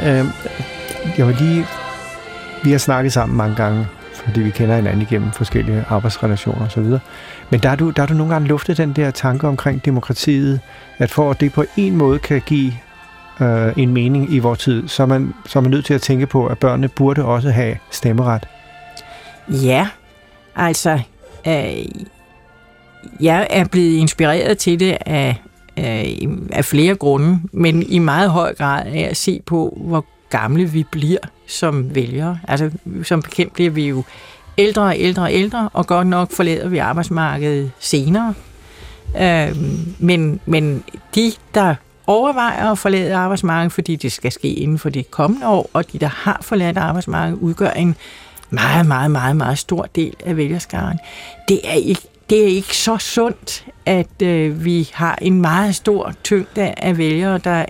Øh, 0.06 0.26
jeg 1.18 1.28
vil 1.28 1.36
lige... 1.40 1.66
Vi 2.64 2.72
har 2.72 2.78
snakket 2.78 3.14
sammen 3.14 3.38
mange 3.38 3.56
gange, 3.56 3.88
fordi 4.14 4.42
vi 4.42 4.50
kender 4.50 4.76
hinanden 4.76 5.02
igennem 5.02 5.32
forskellige 5.32 5.86
arbejdsrelationer 5.90 6.66
osv. 6.66 6.84
Men 7.50 7.60
der 7.64 7.70
har, 7.70 7.76
du, 7.76 7.90
der 7.90 8.02
har 8.02 8.08
du 8.08 8.14
nogle 8.14 8.34
gange 8.34 8.48
luftet 8.48 8.78
den 8.78 8.94
der 8.94 9.12
tanke 9.12 9.48
omkring 9.48 9.86
demokratiet, 9.86 10.60
at 10.98 11.12
for 11.12 11.32
at 11.32 11.40
det 11.40 11.54
på 11.54 11.66
en 11.78 11.96
måde 11.96 12.20
kan 12.20 12.42
give 12.46 12.74
øh, 13.42 13.74
en 13.78 13.94
mening 13.94 14.34
i 14.34 14.40
vores 14.40 14.60
tid, 14.60 14.88
så 14.88 15.04
er, 15.04 15.08
man, 15.08 15.34
så 15.46 15.60
er 15.60 15.62
man 15.62 15.72
nødt 15.72 15.86
til 15.86 15.94
at 15.94 16.02
tænke 16.02 16.26
på, 16.26 16.48
at 16.48 16.60
børnene 16.60 16.88
burde 16.88 17.26
også 17.26 17.52
have 17.52 17.78
stemmeret. 17.92 18.48
Ja, 19.50 19.88
altså, 20.56 21.00
øh, 21.48 21.86
jeg 23.20 23.48
er 23.50 23.66
blevet 23.66 23.98
inspireret 23.98 24.58
til 24.58 24.80
det 24.80 24.98
af, 25.06 25.36
øh, 25.80 26.38
af 26.52 26.66
flere 26.66 26.96
grunde, 26.96 27.40
men 27.52 27.84
i 27.84 28.00
meget 28.00 28.30
høj 28.30 28.56
grad 28.56 28.86
af 28.86 29.08
at 29.10 29.18
se 29.18 29.42
på, 29.46 29.78
hvor 29.82 30.06
gamle 30.30 30.66
vi 30.66 30.86
bliver 30.92 31.20
som 31.48 31.96
vælgere. 31.96 32.40
Altså, 32.48 32.72
som 33.04 33.22
bekendt 33.22 33.54
bliver 33.54 33.70
vi 33.70 33.88
jo 33.88 34.04
ældre 34.58 34.82
og 34.82 34.96
ældre 34.98 35.24
og 35.24 35.34
ældre, 35.34 35.70
og 35.74 35.88
godt 35.88 36.08
nok 36.08 36.32
forlader 36.32 36.70
vi 36.70 36.78
arbejdsmarkedet 36.78 37.72
senere. 37.80 38.34
Øh, 39.22 39.56
men, 40.00 40.40
men 40.46 40.84
de, 41.16 41.32
der 41.54 41.76
overvejer 42.08 42.72
at 42.72 42.78
forlade 42.78 43.16
arbejdsmarkedet, 43.16 43.72
fordi 43.72 43.96
det 43.96 44.12
skal 44.12 44.32
ske 44.32 44.54
inden 44.54 44.80
for 44.80 44.90
det 44.90 45.12
kommende 45.12 45.48
år, 45.48 45.70
og 45.74 45.92
de, 45.92 46.00
der 46.00 46.08
har 46.08 46.40
forladt 46.42 46.78
arbejdsmarkedet, 46.78 47.40
udgør 47.40 47.70
en 47.70 47.96
meget, 48.50 48.86
meget, 48.86 49.12
meget, 49.12 49.36
meget 49.36 49.58
stor 49.58 49.88
del 49.96 50.14
af 50.26 50.38
vælgerskaren. 50.38 51.00
Det 51.48 51.62
er 51.64 51.74
ikke, 51.74 52.02
det 52.30 52.44
er 52.44 52.48
ikke 52.48 52.78
så 52.78 52.98
sundt, 52.98 53.66
at 53.86 54.22
øh, 54.22 54.66
vi 54.66 54.90
har 54.94 55.18
en 55.22 55.42
meget 55.42 55.76
stor 55.76 56.14
tyngde 56.24 56.74
af 56.78 56.98
vælgere, 56.98 57.38
der 57.38 57.66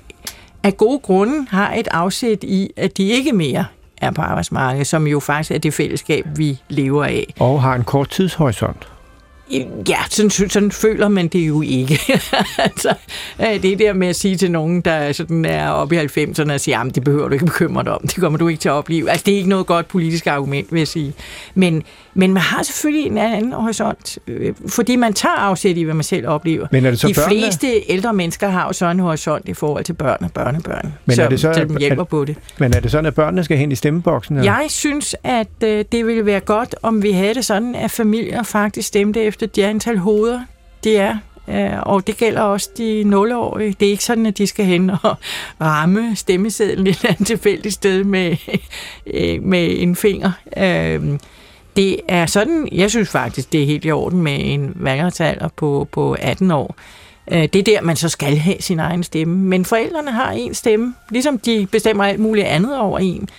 af 0.64 0.78
gode 0.78 1.00
grunde 1.00 1.48
har 1.50 1.74
et 1.74 1.88
afsæt 1.92 2.44
i, 2.44 2.70
at 2.78 2.98
de 2.98 3.10
ikke 3.10 3.32
mere 3.32 3.66
er 3.98 4.12
på 4.12 4.22
arbejdsmarkedet, 4.22 4.88
som 4.88 5.08
jo 5.08 5.20
faktisk 5.20 5.52
er 5.52 5.58
det 5.58 5.74
fællesskab, 5.74 6.26
vi 6.36 6.60
lever 6.70 7.06
af. 7.06 7.34
Og 7.40 7.62
har 7.62 7.76
en 7.76 7.84
kort 7.84 8.10
tidshorisont. 8.10 8.88
Ja, 9.90 9.98
sådan, 10.10 10.30
sådan 10.50 10.72
føler 10.72 11.08
man 11.08 11.28
det 11.28 11.40
jo 11.48 11.62
ikke. 11.62 12.00
altså, 12.58 12.94
øh, 13.42 13.62
det 13.64 13.80
der 13.80 13.94
med 13.94 14.08
at 14.08 14.16
sige 14.16 14.36
til 14.36 14.52
nogen, 14.52 14.82
der 14.82 15.12
sådan 15.12 15.46
er 15.46 15.70
oppe 15.70 15.96
i 15.96 16.00
90'erne 16.00 16.54
og 16.54 16.60
sige, 16.60 16.78
at 16.78 16.96
det 16.96 17.04
behøver 17.04 17.28
du 17.28 17.34
ikke 17.34 17.46
bekymre 17.46 17.84
dig 17.84 17.92
om, 17.92 18.02
det 18.02 18.16
kommer 18.16 18.38
du 18.40 18.48
ikke 18.48 18.60
til 18.62 18.70
at 18.70 18.74
opleve. 18.74 19.10
Altså, 19.10 19.24
det 19.26 19.34
er 19.34 19.38
ikke 19.38 19.50
noget 19.50 19.66
godt 19.66 19.88
politisk 19.88 20.28
argument, 20.28 20.72
vil 20.72 20.80
jeg 20.80 20.88
sige. 20.88 21.14
Men, 21.56 21.84
men 22.14 22.34
man 22.34 22.42
har 22.42 22.64
selvfølgelig 22.64 23.06
en 23.12 23.18
anden 23.18 23.54
horisont, 23.54 24.18
øh, 24.28 24.54
fordi 24.68 24.96
man 24.96 25.14
tager 25.14 25.36
afsæt 25.36 25.78
i, 25.78 25.84
hvad 25.84 25.94
man 25.94 26.04
selv 26.04 26.28
oplever. 26.28 26.68
Men 26.72 26.86
er 26.86 26.90
det 26.90 27.00
så 27.00 27.08
De 27.08 27.14
børnene? 27.14 27.42
fleste 27.42 27.68
ældre 27.92 28.14
mennesker 28.14 28.50
har 28.50 28.66
jo 28.68 28.74
sådan 28.74 28.96
en 28.96 29.00
horisont 29.00 29.50
i 29.50 29.54
forhold 29.54 29.84
til 29.84 29.94
børn 29.94 30.18
og 30.24 30.32
børnebørn, 30.34 30.94
Men 31.06 31.20
er 31.20 31.30
det 31.30 31.40
så- 31.40 31.54
de 31.70 31.78
hjælper 31.80 32.02
er- 32.04 32.06
på 32.06 32.26
det. 32.26 32.36
Men 32.60 32.74
er 32.74 32.80
det 32.80 32.92
sådan, 32.92 33.06
at 33.06 33.16
børnene 33.16 33.44
skal 33.44 33.58
hen 33.58 33.72
i 33.72 33.76
stemmeboksen? 33.76 34.38
eller? 34.38 34.52
Jeg 34.54 34.66
synes, 34.70 35.16
at 35.24 35.48
øh, 35.64 35.86
det 35.92 36.06
ville 36.06 36.26
være 36.26 36.40
godt, 36.40 36.76
om 36.84 37.04
vi 37.04 37.12
havde 37.12 37.34
det 37.34 37.46
sådan, 37.46 37.76
at 37.76 37.92
familier 37.92 38.44
faktisk 38.44 38.88
stemte 38.88 39.22
efter 39.22 39.39
det 39.46 39.64
antal 39.64 39.98
hoveder, 39.98 40.42
det 40.84 41.00
er. 41.00 41.18
Øh, 41.50 41.80
og 41.82 42.08
det 42.08 42.18
gælder 42.18 42.42
også 42.42 42.70
de 42.78 43.02
0-årige. 43.02 43.76
Det 43.80 43.86
er 43.86 43.92
ikke 43.92 44.04
sådan, 44.04 44.26
at 44.26 44.38
de 44.38 44.48
skal 44.48 44.66
hen 44.66 44.90
og 45.04 45.16
ramme 45.62 46.16
stemmesedlen 46.16 46.88
et 46.88 46.96
eller 46.96 47.10
andet 47.10 47.28
tilfældigt 47.28 47.74
sted 47.74 48.04
med, 48.04 48.36
øh, 49.08 49.44
med 49.44 49.82
en 49.82 49.96
finger. 49.96 50.32
Øh, 50.58 51.20
det 51.76 52.00
er 52.08 52.26
sådan, 52.26 52.70
jeg 52.72 52.90
synes 52.90 53.10
faktisk, 53.10 53.52
det 53.52 53.62
er 53.62 53.66
helt 53.66 53.86
i 53.86 53.92
orden 53.92 54.22
med 54.22 54.38
en 54.42 54.72
valgretsalder 54.76 55.48
på, 55.48 55.88
på 55.92 56.16
18 56.20 56.52
år. 56.52 56.76
Det 57.32 57.56
er 57.56 57.64
der, 57.64 57.82
man 57.82 57.96
så 57.96 58.10
skal 58.10 58.38
have 58.38 58.56
sin 58.60 58.80
egen 58.80 59.04
stemme. 59.04 59.38
Men 59.38 59.66
forældrene 59.66 60.12
har 60.12 60.32
en 60.32 60.54
stemme, 60.54 60.96
ligesom 61.10 61.38
de 61.38 61.68
bestemmer 61.72 62.04
alt 62.04 62.20
muligt 62.20 62.48
andet 62.48 62.78
over 62.78 63.00
en. 63.00 63.30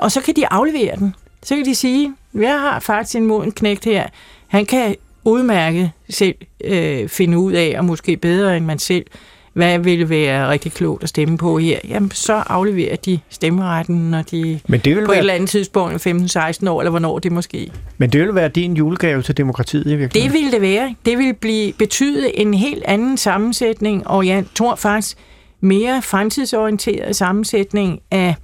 Og 0.00 0.12
så 0.12 0.20
kan 0.20 0.36
de 0.36 0.46
aflevere 0.46 0.96
den. 0.96 1.14
Så 1.42 1.56
kan 1.56 1.64
de 1.64 1.74
sige, 1.74 2.14
jeg 2.34 2.60
har 2.60 2.80
faktisk 2.80 3.16
en 3.16 3.26
moden 3.26 3.52
knægt 3.52 3.84
her. 3.84 4.06
Han 4.46 4.66
kan 4.66 4.96
udmærket 5.24 5.90
selv 6.10 6.34
øh, 6.64 7.08
finde 7.08 7.38
ud 7.38 7.52
af, 7.52 7.74
og 7.78 7.84
måske 7.84 8.16
bedre 8.16 8.56
end 8.56 8.64
man 8.64 8.78
selv, 8.78 9.06
hvad 9.52 9.78
ville 9.78 10.08
være 10.08 10.48
rigtig 10.48 10.72
klogt 10.72 11.02
at 11.02 11.08
stemme 11.08 11.38
på 11.38 11.58
her. 11.58 11.78
Jamen, 11.88 12.10
så 12.10 12.32
afleverer 12.32 12.96
de 12.96 13.18
stemmeretten, 13.28 13.96
når 14.10 14.22
de 14.22 14.60
Men 14.68 14.80
det 14.80 14.96
vil 14.96 15.04
på 15.04 15.04
et 15.04 15.08
være, 15.08 15.18
eller 15.18 15.34
andet 15.34 15.50
tidspunkt, 15.50 16.06
15-16 16.06 16.68
år, 16.68 16.80
eller 16.80 16.90
hvornår 16.90 17.18
det 17.18 17.32
måske. 17.32 17.72
men 17.98 18.10
det 18.10 18.20
vil 18.20 18.34
være 18.34 18.48
din 18.48 18.76
julegave 18.76 19.22
til 19.22 19.36
demokratiet 19.36 19.86
i 19.86 19.96
virkeligheden. 19.96 20.32
Det 20.32 20.32
ville 20.32 20.52
det 20.52 20.60
være. 20.60 20.94
Det 21.04 21.18
ville 21.18 21.34
blive, 21.34 21.72
betyde 21.72 22.38
en 22.38 22.54
helt 22.54 22.84
anden 22.84 23.16
sammensætning, 23.16 24.06
og 24.06 24.26
jeg 24.26 24.44
tror 24.54 24.74
faktisk 24.74 25.16
mere 25.60 26.02
fremtidsorienteret 26.02 27.16
sammensætning 27.16 28.00
af 28.10 28.34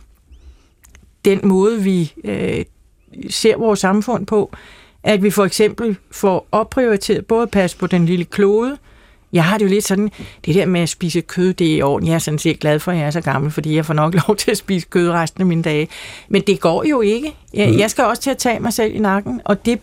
den 1.24 1.40
måde, 1.42 1.82
vi 1.82 2.12
øh, 2.24 2.64
ser 3.30 3.56
vores 3.56 3.80
samfund 3.80 4.26
på. 4.26 4.54
At 5.04 5.22
vi 5.22 5.30
for 5.30 5.44
eksempel 5.44 5.96
får 6.10 6.46
opprioriteret 6.52 7.26
både 7.26 7.42
at 7.42 7.50
passe 7.50 7.76
på 7.76 7.86
den 7.86 8.06
lille 8.06 8.24
klode. 8.24 8.78
Jeg 9.32 9.44
har 9.44 9.58
det 9.58 9.64
jo 9.64 9.70
lidt 9.70 9.84
sådan, 9.84 10.10
det 10.46 10.54
der 10.54 10.66
med 10.66 10.80
at 10.80 10.88
spise 10.88 11.20
kød, 11.20 11.54
det 11.54 11.72
er 11.72 11.76
i 11.76 11.82
orden. 11.82 12.08
Jeg 12.08 12.14
er 12.14 12.18
sådan 12.18 12.38
set 12.38 12.60
glad 12.60 12.80
for, 12.80 12.92
at 12.92 12.98
jeg 12.98 13.06
er 13.06 13.10
så 13.10 13.20
gammel, 13.20 13.50
fordi 13.50 13.76
jeg 13.76 13.86
får 13.86 13.94
nok 13.94 14.14
lov 14.28 14.36
til 14.36 14.50
at 14.50 14.56
spise 14.56 14.86
kød 14.90 15.10
resten 15.10 15.40
af 15.40 15.46
mine 15.46 15.62
dage. 15.62 15.88
Men 16.28 16.42
det 16.42 16.60
går 16.60 16.84
jo 16.84 17.00
ikke. 17.00 17.34
Jeg, 17.54 17.78
jeg 17.78 17.90
skal 17.90 18.04
også 18.04 18.22
til 18.22 18.30
at 18.30 18.38
tage 18.38 18.60
mig 18.60 18.72
selv 18.72 18.94
i 18.94 18.98
nakken, 18.98 19.40
og 19.44 19.66
det 19.66 19.80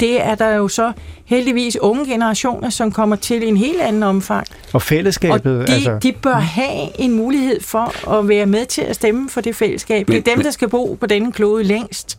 det 0.00 0.22
er 0.22 0.34
der 0.34 0.48
jo 0.48 0.68
så 0.68 0.92
heldigvis 1.24 1.76
unge 1.76 2.06
generationer, 2.06 2.70
som 2.70 2.92
kommer 2.92 3.16
til 3.16 3.42
i 3.42 3.46
en 3.46 3.56
helt 3.56 3.80
anden 3.80 4.02
omfang. 4.02 4.46
Og 4.50 4.74
Og 4.74 4.82
fællesskabet, 4.82 5.68
de, 5.68 5.72
altså... 5.72 5.98
de 6.02 6.12
bør 6.12 6.34
have 6.34 7.00
en 7.00 7.12
mulighed 7.12 7.60
for 7.60 8.10
at 8.18 8.28
være 8.28 8.46
med 8.46 8.66
til 8.66 8.82
at 8.82 8.96
stemme 8.96 9.28
for 9.30 9.40
det 9.40 9.56
fællesskab. 9.56 10.06
Det 10.08 10.16
er 10.16 10.34
dem, 10.34 10.42
der 10.42 10.50
skal 10.50 10.68
bo 10.68 10.96
på 11.00 11.06
denne 11.06 11.32
klode 11.32 11.64
længst. 11.64 12.18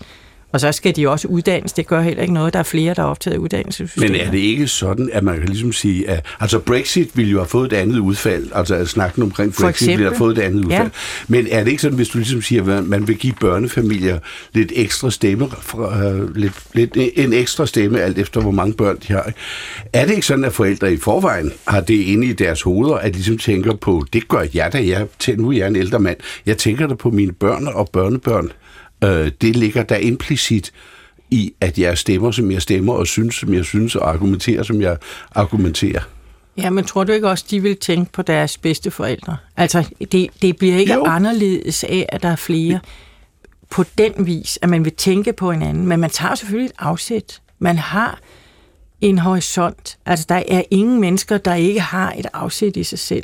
Og 0.52 0.60
så 0.60 0.72
skal 0.72 0.96
de 0.96 1.10
også 1.10 1.28
uddannes. 1.28 1.74
Det 1.74 1.88
gør 1.88 2.02
heller 2.02 2.22
ikke 2.22 2.34
noget. 2.34 2.54
Der 2.54 2.60
er 2.60 2.64
flere, 2.64 2.94
der 2.94 3.02
er 3.02 3.06
optaget 3.06 3.38
uddannelsessystemet. 3.38 4.12
Men 4.12 4.22
er 4.22 4.32
det 4.32 4.38
ikke 4.38 4.68
sådan, 4.68 5.10
at 5.14 5.24
man 5.24 5.40
kan 5.40 5.50
ligesom 5.50 5.72
sige, 5.74 6.10
at 6.10 6.26
altså 6.40 6.60
Brexit 6.60 7.10
ville 7.18 7.32
jo 7.32 7.38
have 7.38 7.48
fået 7.48 7.74
et 7.74 7.78
andet 7.78 8.00
udfald, 8.00 8.48
altså 8.56 8.76
at 8.76 8.88
snakken 8.90 9.24
omkring 9.24 9.54
Brexit 9.54 9.88
ville 9.88 10.04
have 10.04 10.18
fået 10.18 10.38
et 10.38 10.42
andet 10.42 10.66
udfald. 10.66 10.84
Ja. 10.84 10.90
Men 11.28 11.48
er 11.52 11.64
det 11.64 11.72
ikke 11.72 11.82
sådan, 11.82 11.96
hvis 11.96 12.10
du 12.10 12.18
ligesom 12.18 12.42
siger, 12.42 12.78
at 12.78 12.88
man 12.88 13.08
vil 13.08 13.18
give 13.18 13.34
børnefamilier 13.40 14.20
lidt 14.54 14.72
ekstra 14.76 15.12
stemme, 15.12 15.50
fra, 15.62 16.06
øh, 16.06 16.36
lidt, 16.36 16.54
lidt, 16.74 16.92
en 17.16 17.34
ekstra 17.34 17.66
stemme, 17.66 18.02
alt 18.02 18.18
efter 18.18 18.42
hvor 18.42 18.52
mange 18.52 18.74
børn 18.74 18.98
de 19.08 19.14
har. 19.14 19.32
Er 19.94 20.06
det 20.06 20.14
ikke 20.14 20.26
sådan, 20.26 20.46
at 20.46 20.54
forældre 20.54 20.94
i 20.94 20.98
forvejen 20.98 21.52
har 21.68 21.82
det 21.82 21.94
inde 22.00 22.28
i 22.28 22.34
deres 22.34 22.62
hoveder, 22.62 22.96
at 22.96 23.12
de 23.12 23.18
ligesom 23.18 23.38
tænker 23.38 23.76
på, 23.76 24.06
det 24.14 24.28
gør 24.28 24.46
jeg 24.54 24.74
da, 24.74 24.88
jeg, 24.88 25.08
tæ- 25.24 25.36
nu 25.36 25.50
er 25.50 25.58
jeg 25.58 25.68
en 25.68 25.76
ældre 25.76 26.00
mand, 26.00 26.18
jeg 26.46 26.58
tænker 26.58 26.88
da 26.88 26.94
på 26.96 27.10
mine 27.10 27.32
børn 27.32 27.68
og 27.68 27.90
børnebørn. 27.94 28.52
Øh, 29.04 29.32
det 29.42 29.56
ligger 29.56 29.84
der 29.84 29.98
implicit 29.98 30.72
i, 31.32 31.54
at 31.62 31.80
jeg 31.80 31.98
stemmer, 31.98 32.32
som 32.32 32.52
jeg 32.52 32.62
stemmer, 32.62 32.94
og 32.94 33.08
synes, 33.08 33.36
som 33.36 33.54
jeg 33.54 33.66
synes, 33.66 33.96
og 33.96 34.10
argumenterer, 34.10 34.64
som 34.64 34.82
jeg 34.82 34.98
argumenterer. 35.32 36.02
Ja, 36.58 36.70
men 36.70 36.84
tror 36.86 37.04
du 37.04 37.12
ikke 37.12 37.30
også, 37.30 37.46
de 37.52 37.62
vil 37.62 37.78
tænke 37.78 38.12
på 38.12 38.22
deres 38.22 38.58
bedste 38.58 38.92
forældre? 38.92 39.38
Altså, 39.58 39.90
det, 40.12 40.30
det 40.42 40.58
bliver 40.58 40.76
ikke 40.78 40.94
Jo. 40.94 41.04
anderledes 41.06 41.84
af, 41.84 42.06
at 42.10 42.24
der 42.24 42.30
er 42.30 42.36
flere 42.36 42.80
på 43.70 43.84
den 43.98 44.26
vis, 44.26 44.60
at 44.62 44.70
man 44.70 44.86
vil 44.86 44.94
tænke 44.94 45.34
på 45.34 45.52
hinanden. 45.52 45.88
Men 45.88 46.00
man 46.00 46.10
tager 46.10 46.36
selvfølgelig 46.36 46.66
et 46.66 46.76
afsæt. 46.80 47.42
Man 47.60 47.78
har 47.78 48.20
en 49.02 49.18
horisont. 49.20 49.98
Altså, 50.06 50.26
der 50.30 50.44
er 50.48 50.64
ingen 50.72 51.02
mennesker, 51.02 51.38
der 51.38 51.56
ikke 51.56 51.80
har 51.80 52.14
et 52.18 52.28
afsæt 52.34 52.78
i 52.78 52.84
sig 52.84 53.00
selv. 53.00 53.24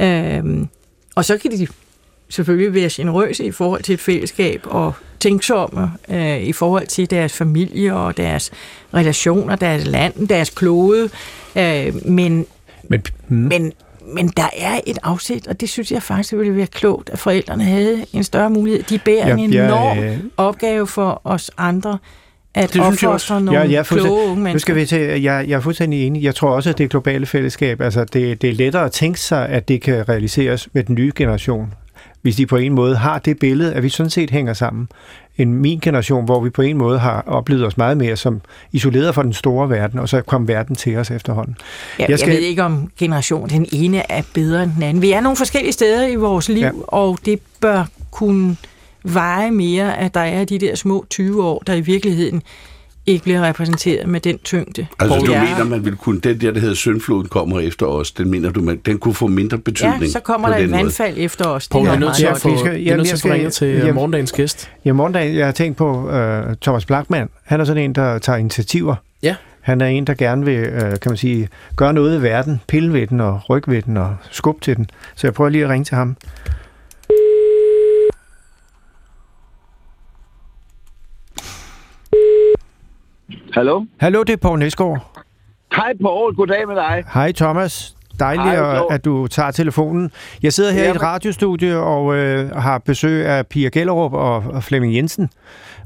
Øhm, 0.00 0.68
og 1.14 1.24
så 1.24 1.38
kan 1.38 1.50
de 1.50 1.66
selvfølgelig 2.30 2.74
være 2.74 2.88
generøse 2.92 3.44
i 3.44 3.50
forhold 3.50 3.82
til 3.82 3.92
et 3.92 4.00
fællesskab 4.00 4.60
og 4.64 4.92
tænksomme 5.20 5.90
øh, 6.08 6.40
i 6.40 6.52
forhold 6.52 6.86
til 6.86 7.10
deres 7.10 7.32
familie 7.32 7.94
og 7.94 8.16
deres 8.16 8.50
relationer, 8.94 9.56
deres 9.56 9.86
land, 9.86 10.28
deres 10.28 10.50
klode. 10.50 11.10
Øh, 11.56 12.06
men, 12.06 12.46
Men, 12.88 13.02
hmm. 13.28 13.38
men, 13.38 13.72
men 14.14 14.28
der 14.28 14.48
er 14.58 14.80
et 14.86 14.98
afsæt, 15.02 15.46
og 15.46 15.60
det 15.60 15.68
synes 15.68 15.92
jeg 15.92 16.02
faktisk 16.02 16.32
ville 16.32 16.56
være 16.56 16.66
klogt, 16.66 17.10
at 17.10 17.18
forældrene 17.18 17.64
havde 17.64 18.04
en 18.12 18.24
større 18.24 18.50
mulighed. 18.50 18.82
De 18.82 18.98
bærer 19.04 19.28
Ja, 19.28 19.36
en 19.36 19.52
jeg, 19.54 19.64
enorm 19.66 19.98
øh, 19.98 20.16
opgave 20.36 20.86
for 20.86 21.20
os 21.24 21.50
andre 21.58 21.98
at 22.54 22.62
Det 22.62 22.70
synes 22.70 22.84
jeg 22.84 22.88
også. 22.92 23.06
opfostre 23.06 23.40
nogle 23.40 23.60
Ja, 23.60 23.66
jeg 23.70 23.78
er 23.78 23.82
kloge 23.82 24.10
unge 24.22 24.34
Nu 24.36 24.42
mennesker. 24.42 24.58
skal 24.58 24.74
vi 24.76 24.86
til, 24.86 25.22
jeg, 25.22 25.44
jeg 25.48 25.56
er 25.56 25.60
fuldstændig 25.60 26.06
enig. 26.06 26.22
Jeg 26.22 26.34
tror 26.34 26.50
også, 26.50 26.70
at 26.70 26.78
det 26.78 26.90
globale 26.90 27.26
fællesskab, 27.26 27.80
altså 27.80 28.04
det, 28.04 28.42
det 28.42 28.50
er 28.50 28.54
lettere 28.54 28.84
at 28.84 28.92
tænke 28.92 29.20
sig, 29.20 29.48
at 29.48 29.68
det 29.68 29.82
kan 29.82 30.08
realiseres 30.08 30.68
med 30.72 30.84
den 30.84 30.94
nye 30.94 31.12
generation. 31.16 31.74
Hvis 32.22 32.36
de 32.36 32.46
på 32.46 32.56
en 32.56 32.72
måde 32.72 32.96
har 32.96 33.18
det 33.18 33.38
billede, 33.38 33.74
at 33.74 33.82
vi 33.82 33.88
sådan 33.88 34.10
set 34.10 34.30
hænger 34.30 34.52
sammen. 34.52 34.88
En 35.38 35.54
min 35.54 35.78
generation, 35.80 36.24
hvor 36.24 36.40
vi 36.40 36.50
på 36.50 36.62
en 36.62 36.76
måde 36.78 36.98
har 36.98 37.22
oplevet 37.26 37.66
os 37.66 37.76
meget 37.76 37.96
mere 37.96 38.16
som 38.16 38.40
isoleret 38.72 39.14
fra 39.14 39.22
den 39.22 39.32
store 39.32 39.70
verden, 39.70 39.98
og 39.98 40.08
så 40.08 40.20
kom 40.22 40.48
verden 40.48 40.76
til 40.76 40.96
os 40.96 41.10
efterhånden. 41.10 41.56
Ja, 41.98 42.06
Jeg 42.08 42.18
skal- 42.18 42.30
jeg 42.32 42.38
ved 42.40 42.46
ikke, 42.48 42.62
om 42.64 42.90
generation 42.98 43.48
den 43.48 43.66
ene 43.72 44.10
er 44.12 44.22
bedre 44.34 44.62
end 44.62 44.70
den 44.74 44.82
anden. 44.82 45.02
Vi 45.02 45.12
er 45.12 45.20
nogle 45.20 45.36
forskellige 45.36 45.72
steder 45.72 46.06
i 46.06 46.14
vores 46.14 46.48
liv, 46.48 46.62
ja. 46.64 46.70
og 46.88 47.18
det 47.24 47.38
bør 47.60 47.84
kunne 48.10 48.56
veje 49.04 49.50
mere, 49.50 49.98
at 49.98 50.14
der 50.14 50.20
er 50.20 50.44
de 50.44 50.58
der 50.58 50.74
små 50.74 51.06
20 51.10 51.44
år, 51.44 51.62
der 51.66 51.74
i 51.74 51.80
virkeligheden 51.80 52.42
ikke 53.12 53.22
bliver 53.24 53.42
repræsenteret 53.48 54.08
med 54.08 54.20
den 54.20 54.38
tyngde. 54.38 54.86
Altså, 54.98 55.16
Poul, 55.16 55.26
du 55.28 55.32
ja. 55.32 55.44
mener, 55.44 55.64
man 55.64 55.84
vil 55.84 55.96
kunne, 55.96 56.20
den 56.20 56.40
der, 56.40 56.50
der 56.50 56.60
hedder 56.60 56.74
Søndfloden 56.74 57.28
kommer 57.28 57.60
efter 57.60 57.86
os, 57.86 58.10
den 58.10 58.30
mener 58.30 58.50
du, 58.50 58.60
man, 58.62 58.76
den 58.86 58.98
kunne 58.98 59.14
få 59.14 59.26
mindre 59.26 59.58
betydning 59.58 60.02
Ja, 60.02 60.08
så 60.08 60.20
kommer 60.20 60.48
på 60.48 60.52
der 60.54 60.58
et 60.58 60.70
måde. 60.70 60.82
vandfald 60.82 61.14
efter 61.18 61.44
os. 61.48 61.64
Det 61.68 61.72
Poul, 61.72 61.86
jeg 61.86 61.94
er 61.94 61.98
nødt 61.98 62.14
til 62.16 62.26
at 62.26 62.38
få, 62.38 62.58
skal- 62.58 62.72
jeg 62.72 62.80
er 62.80 62.82
jamen, 62.84 62.96
nødt 62.96 63.18
til 63.18 63.28
at 63.28 63.52
til 63.52 63.68
jamen- 63.68 63.94
morgendagens 63.94 64.32
gæst. 64.32 64.70
Ja, 64.84 64.92
morgendag, 64.92 65.34
jeg 65.34 65.44
har 65.46 65.52
tænkt 65.52 65.76
på 65.76 66.02
uh, 66.08 66.54
Thomas 66.62 66.84
Blackman. 66.84 67.28
Han 67.44 67.60
er 67.60 67.64
sådan 67.64 67.82
en, 67.82 67.94
der 67.94 68.18
tager 68.18 68.36
initiativer. 68.38 68.94
Ja. 69.22 69.34
Han 69.60 69.80
er 69.80 69.86
en, 69.86 70.06
der 70.06 70.14
gerne 70.14 70.44
vil, 70.44 70.60
uh, 70.74 70.80
kan 70.80 70.98
man 71.06 71.16
sige, 71.16 71.48
gøre 71.76 71.92
noget 71.92 72.18
i 72.18 72.22
verden, 72.22 72.60
pille 72.68 72.92
ved 72.92 73.06
den 73.06 73.20
og 73.20 73.40
rykke 73.50 73.70
ved 73.70 73.82
den 73.82 73.96
og 73.96 74.16
skubbe 74.30 74.60
til 74.64 74.76
den. 74.76 74.90
Så 75.16 75.26
jeg 75.26 75.34
prøver 75.34 75.50
lige 75.50 75.64
at 75.64 75.70
ringe 75.70 75.84
til 75.84 75.96
ham. 75.96 76.16
Hallo? 83.54 83.84
Hallo, 84.00 84.22
det 84.22 84.32
er 84.32 84.36
Poul 84.36 84.58
Næsgaard. 84.58 85.24
Hej 85.76 85.92
Paul, 86.02 86.34
goddag 86.34 86.66
med 86.68 86.76
dig. 86.76 87.04
Hej 87.14 87.32
Thomas. 87.32 87.94
Dejligt, 88.18 88.46
Hej, 88.46 88.80
at, 88.90 89.04
du 89.04 89.26
tager 89.26 89.50
telefonen. 89.50 90.10
Jeg 90.42 90.52
sidder 90.52 90.72
her 90.72 90.78
i 90.80 90.84
et 90.84 90.86
Jamen. 90.88 91.02
radiostudie 91.02 91.78
og 91.78 92.14
øh, 92.16 92.50
har 92.50 92.78
besøg 92.78 93.26
af 93.26 93.46
Pia 93.46 93.68
Gellerup 93.68 94.12
og, 94.12 94.36
og 94.36 94.64
Flemming 94.64 94.94
Jensen. 94.94 95.30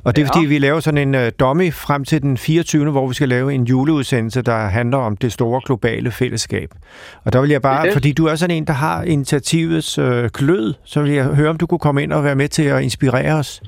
Og 0.04 0.16
det 0.16 0.22
er 0.22 0.26
Ja. 0.34 0.36
fordi, 0.38 0.46
vi 0.46 0.58
laver 0.58 0.80
sådan 0.80 0.98
en 1.08 1.14
øh, 1.14 1.32
dummy 1.40 1.72
frem 1.72 2.04
til 2.04 2.22
den 2.22 2.36
24., 2.38 2.90
hvor 2.90 3.06
vi 3.08 3.14
skal 3.14 3.28
lave 3.28 3.54
en 3.54 3.64
juleudsendelse, 3.64 4.42
der 4.42 4.56
handler 4.56 4.98
om 4.98 5.16
det 5.16 5.32
store 5.32 5.60
globale 5.66 6.10
fællesskab. 6.10 6.70
Og 7.24 7.32
der 7.32 7.40
vil 7.40 7.50
jeg 7.50 7.62
bare, 7.62 7.86
Ja. 7.86 7.94
fordi 7.94 8.12
du 8.12 8.26
er 8.26 8.34
sådan 8.34 8.56
en, 8.56 8.66
der 8.66 8.72
har 8.72 9.02
initiativets 9.02 9.98
øh, 9.98 10.30
glød, 10.34 10.74
så 10.84 11.02
vil 11.02 11.12
jeg 11.12 11.24
høre, 11.24 11.50
om 11.50 11.56
du 11.56 11.66
kunne 11.66 11.78
komme 11.78 12.02
ind 12.02 12.12
og 12.12 12.24
være 12.24 12.34
med 12.34 12.48
til 12.48 12.62
at 12.62 12.82
inspirere 12.82 13.34
os. 13.34 13.62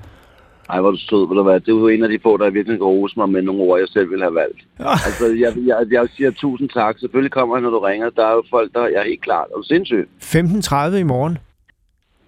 Ej, 0.71 0.81
hvor 0.81 0.91
du 0.91 0.97
sød, 0.97 1.29
ved 1.29 1.37
du 1.37 1.43
hvad? 1.43 1.61
Det 1.61 1.69
er 1.69 1.77
jo 1.77 1.89
en 1.89 2.03
af 2.03 2.09
de 2.09 2.19
få, 2.23 2.37
der 2.37 2.51
virkelig 2.51 2.79
kan 2.79 2.87
rose 2.87 3.15
mig 3.17 3.29
med 3.29 3.43
nogle 3.43 3.63
ord, 3.63 3.79
jeg 3.79 3.89
selv 3.89 4.11
ville 4.11 4.25
have 4.25 4.35
valgt. 4.35 4.61
Altså, 4.79 5.27
jeg, 5.27 5.53
jeg, 5.67 5.77
jeg 5.91 6.09
siger 6.17 6.31
tusind 6.31 6.69
tak. 6.69 6.99
Selvfølgelig 6.99 7.33
kommer 7.33 7.57
jeg, 7.57 7.63
når 7.63 7.71
du 7.71 7.79
ringer. 7.79 8.11
Der 8.11 8.27
er 8.27 8.33
jo 8.33 8.43
folk, 8.51 8.75
der 8.75 8.87
jeg 8.87 9.01
er 9.01 9.05
helt 9.05 9.23
klart. 9.23 9.47
Er 9.53 9.57
du 9.57 9.63
sindssyg? 9.63 10.09
15.30 10.23 10.97
i 10.97 11.03
morgen. 11.03 11.39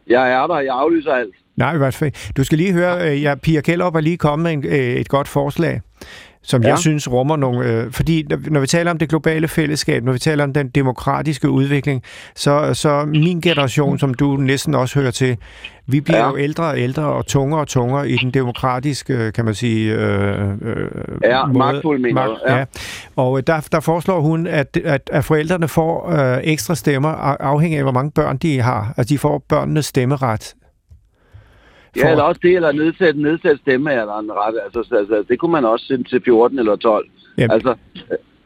Jeg 0.06 0.32
er 0.32 0.46
der. 0.46 0.58
Jeg 0.58 0.74
aflyser 0.74 1.12
alt. 1.12 1.34
Nej, 1.56 1.74
i 1.74 1.78
hvert 1.78 1.94
fald. 1.94 2.32
Du 2.36 2.44
skal 2.44 2.58
lige 2.58 2.72
høre, 2.72 3.10
øh, 3.10 3.22
ja, 3.22 3.34
Pia 3.34 3.60
Kellerup 3.60 3.94
er 3.94 4.00
lige 4.00 4.16
kommet 4.16 4.44
med 4.44 4.52
en, 4.52 4.64
øh, 4.66 5.00
et 5.00 5.08
godt 5.08 5.28
forslag, 5.28 5.80
som 6.48 6.62
ja. 6.62 6.68
Jeg 6.68 6.78
synes 6.78 7.10
rummer 7.12 7.36
nogle... 7.36 7.66
Øh, 7.66 7.92
fordi 7.92 8.26
når- 8.50 8.60
vi 8.60 8.66
taler 8.66 8.90
om 8.90 8.98
det 8.98 9.08
globale 9.08 9.48
fællesskab, 9.48 10.04
når 10.04 10.12
vi 10.12 10.18
taler 10.18 10.44
om 10.44 10.52
den 10.52 10.68
demokratiske 10.68 11.50
udvikling, 11.50 12.02
så, 12.36 12.74
så 12.74 13.04
min 13.06 13.40
generation, 13.40 13.98
som 13.98 14.14
du 14.14 14.36
næsten 14.36 14.74
også 14.74 14.98
hører 15.00 15.10
til, 15.10 15.36
vi 15.86 16.00
bliver 16.00 16.18
ja. 16.18 16.28
Jo 16.28 16.36
ældre 16.38 16.64
og 16.64 16.78
ældre 16.78 17.02
og 17.02 17.26
tungere 17.26 17.60
og 17.60 17.66
tungere 17.68 18.10
i 18.10 18.16
den 18.16 18.30
demokratiske, 18.30 19.32
kan 19.34 19.44
man 19.44 19.54
sige... 19.54 19.94
Øh, 19.94 20.48
øh, 20.62 20.88
Ja, 21.24 21.46
magtfuld, 21.46 22.00
mener 22.00 22.26
ja. 22.48 22.56
Ja. 22.58 22.64
Og 23.16 23.38
øh, 23.38 23.42
der, 23.46 23.68
der 23.72 23.80
foreslår 23.80 24.20
hun, 24.20 24.46
at, 24.46 24.78
at, 24.84 25.10
at 25.12 25.24
forældrene 25.24 25.68
får 25.68 26.10
øh, 26.10 26.38
ekstra 26.44 26.74
stemmer, 26.74 27.08
af- 27.08 27.36
afhængig 27.40 27.78
af, 27.78 27.84
hvor 27.84 27.92
mange 27.92 28.10
børn 28.10 28.36
de 28.36 28.60
har. 28.62 28.94
Altså, 28.96 29.14
de 29.14 29.18
får 29.18 29.44
børnenes 29.48 29.86
stemmeret. 29.86 30.54
Ja, 31.96 32.10
eller 32.10 32.22
også 32.22 32.40
det, 32.42 32.54
eller 32.56 32.72
nedsæt, 32.72 33.16
nedsæt 33.16 33.58
stemme, 33.58 33.90
eller 33.92 34.18
en 34.18 34.30
ret. 34.32 34.54
Altså, 34.64 34.82
så- 34.88 34.96
altså, 34.96 35.24
det 35.28 35.38
kunne 35.38 35.52
man 35.52 35.64
også 35.64 35.86
sende 35.86 36.08
til 36.08 36.22
14 36.24 36.58
eller 36.58 36.76
12. 36.76 37.06
Ja. 37.38 37.46
Altså, 37.50 37.74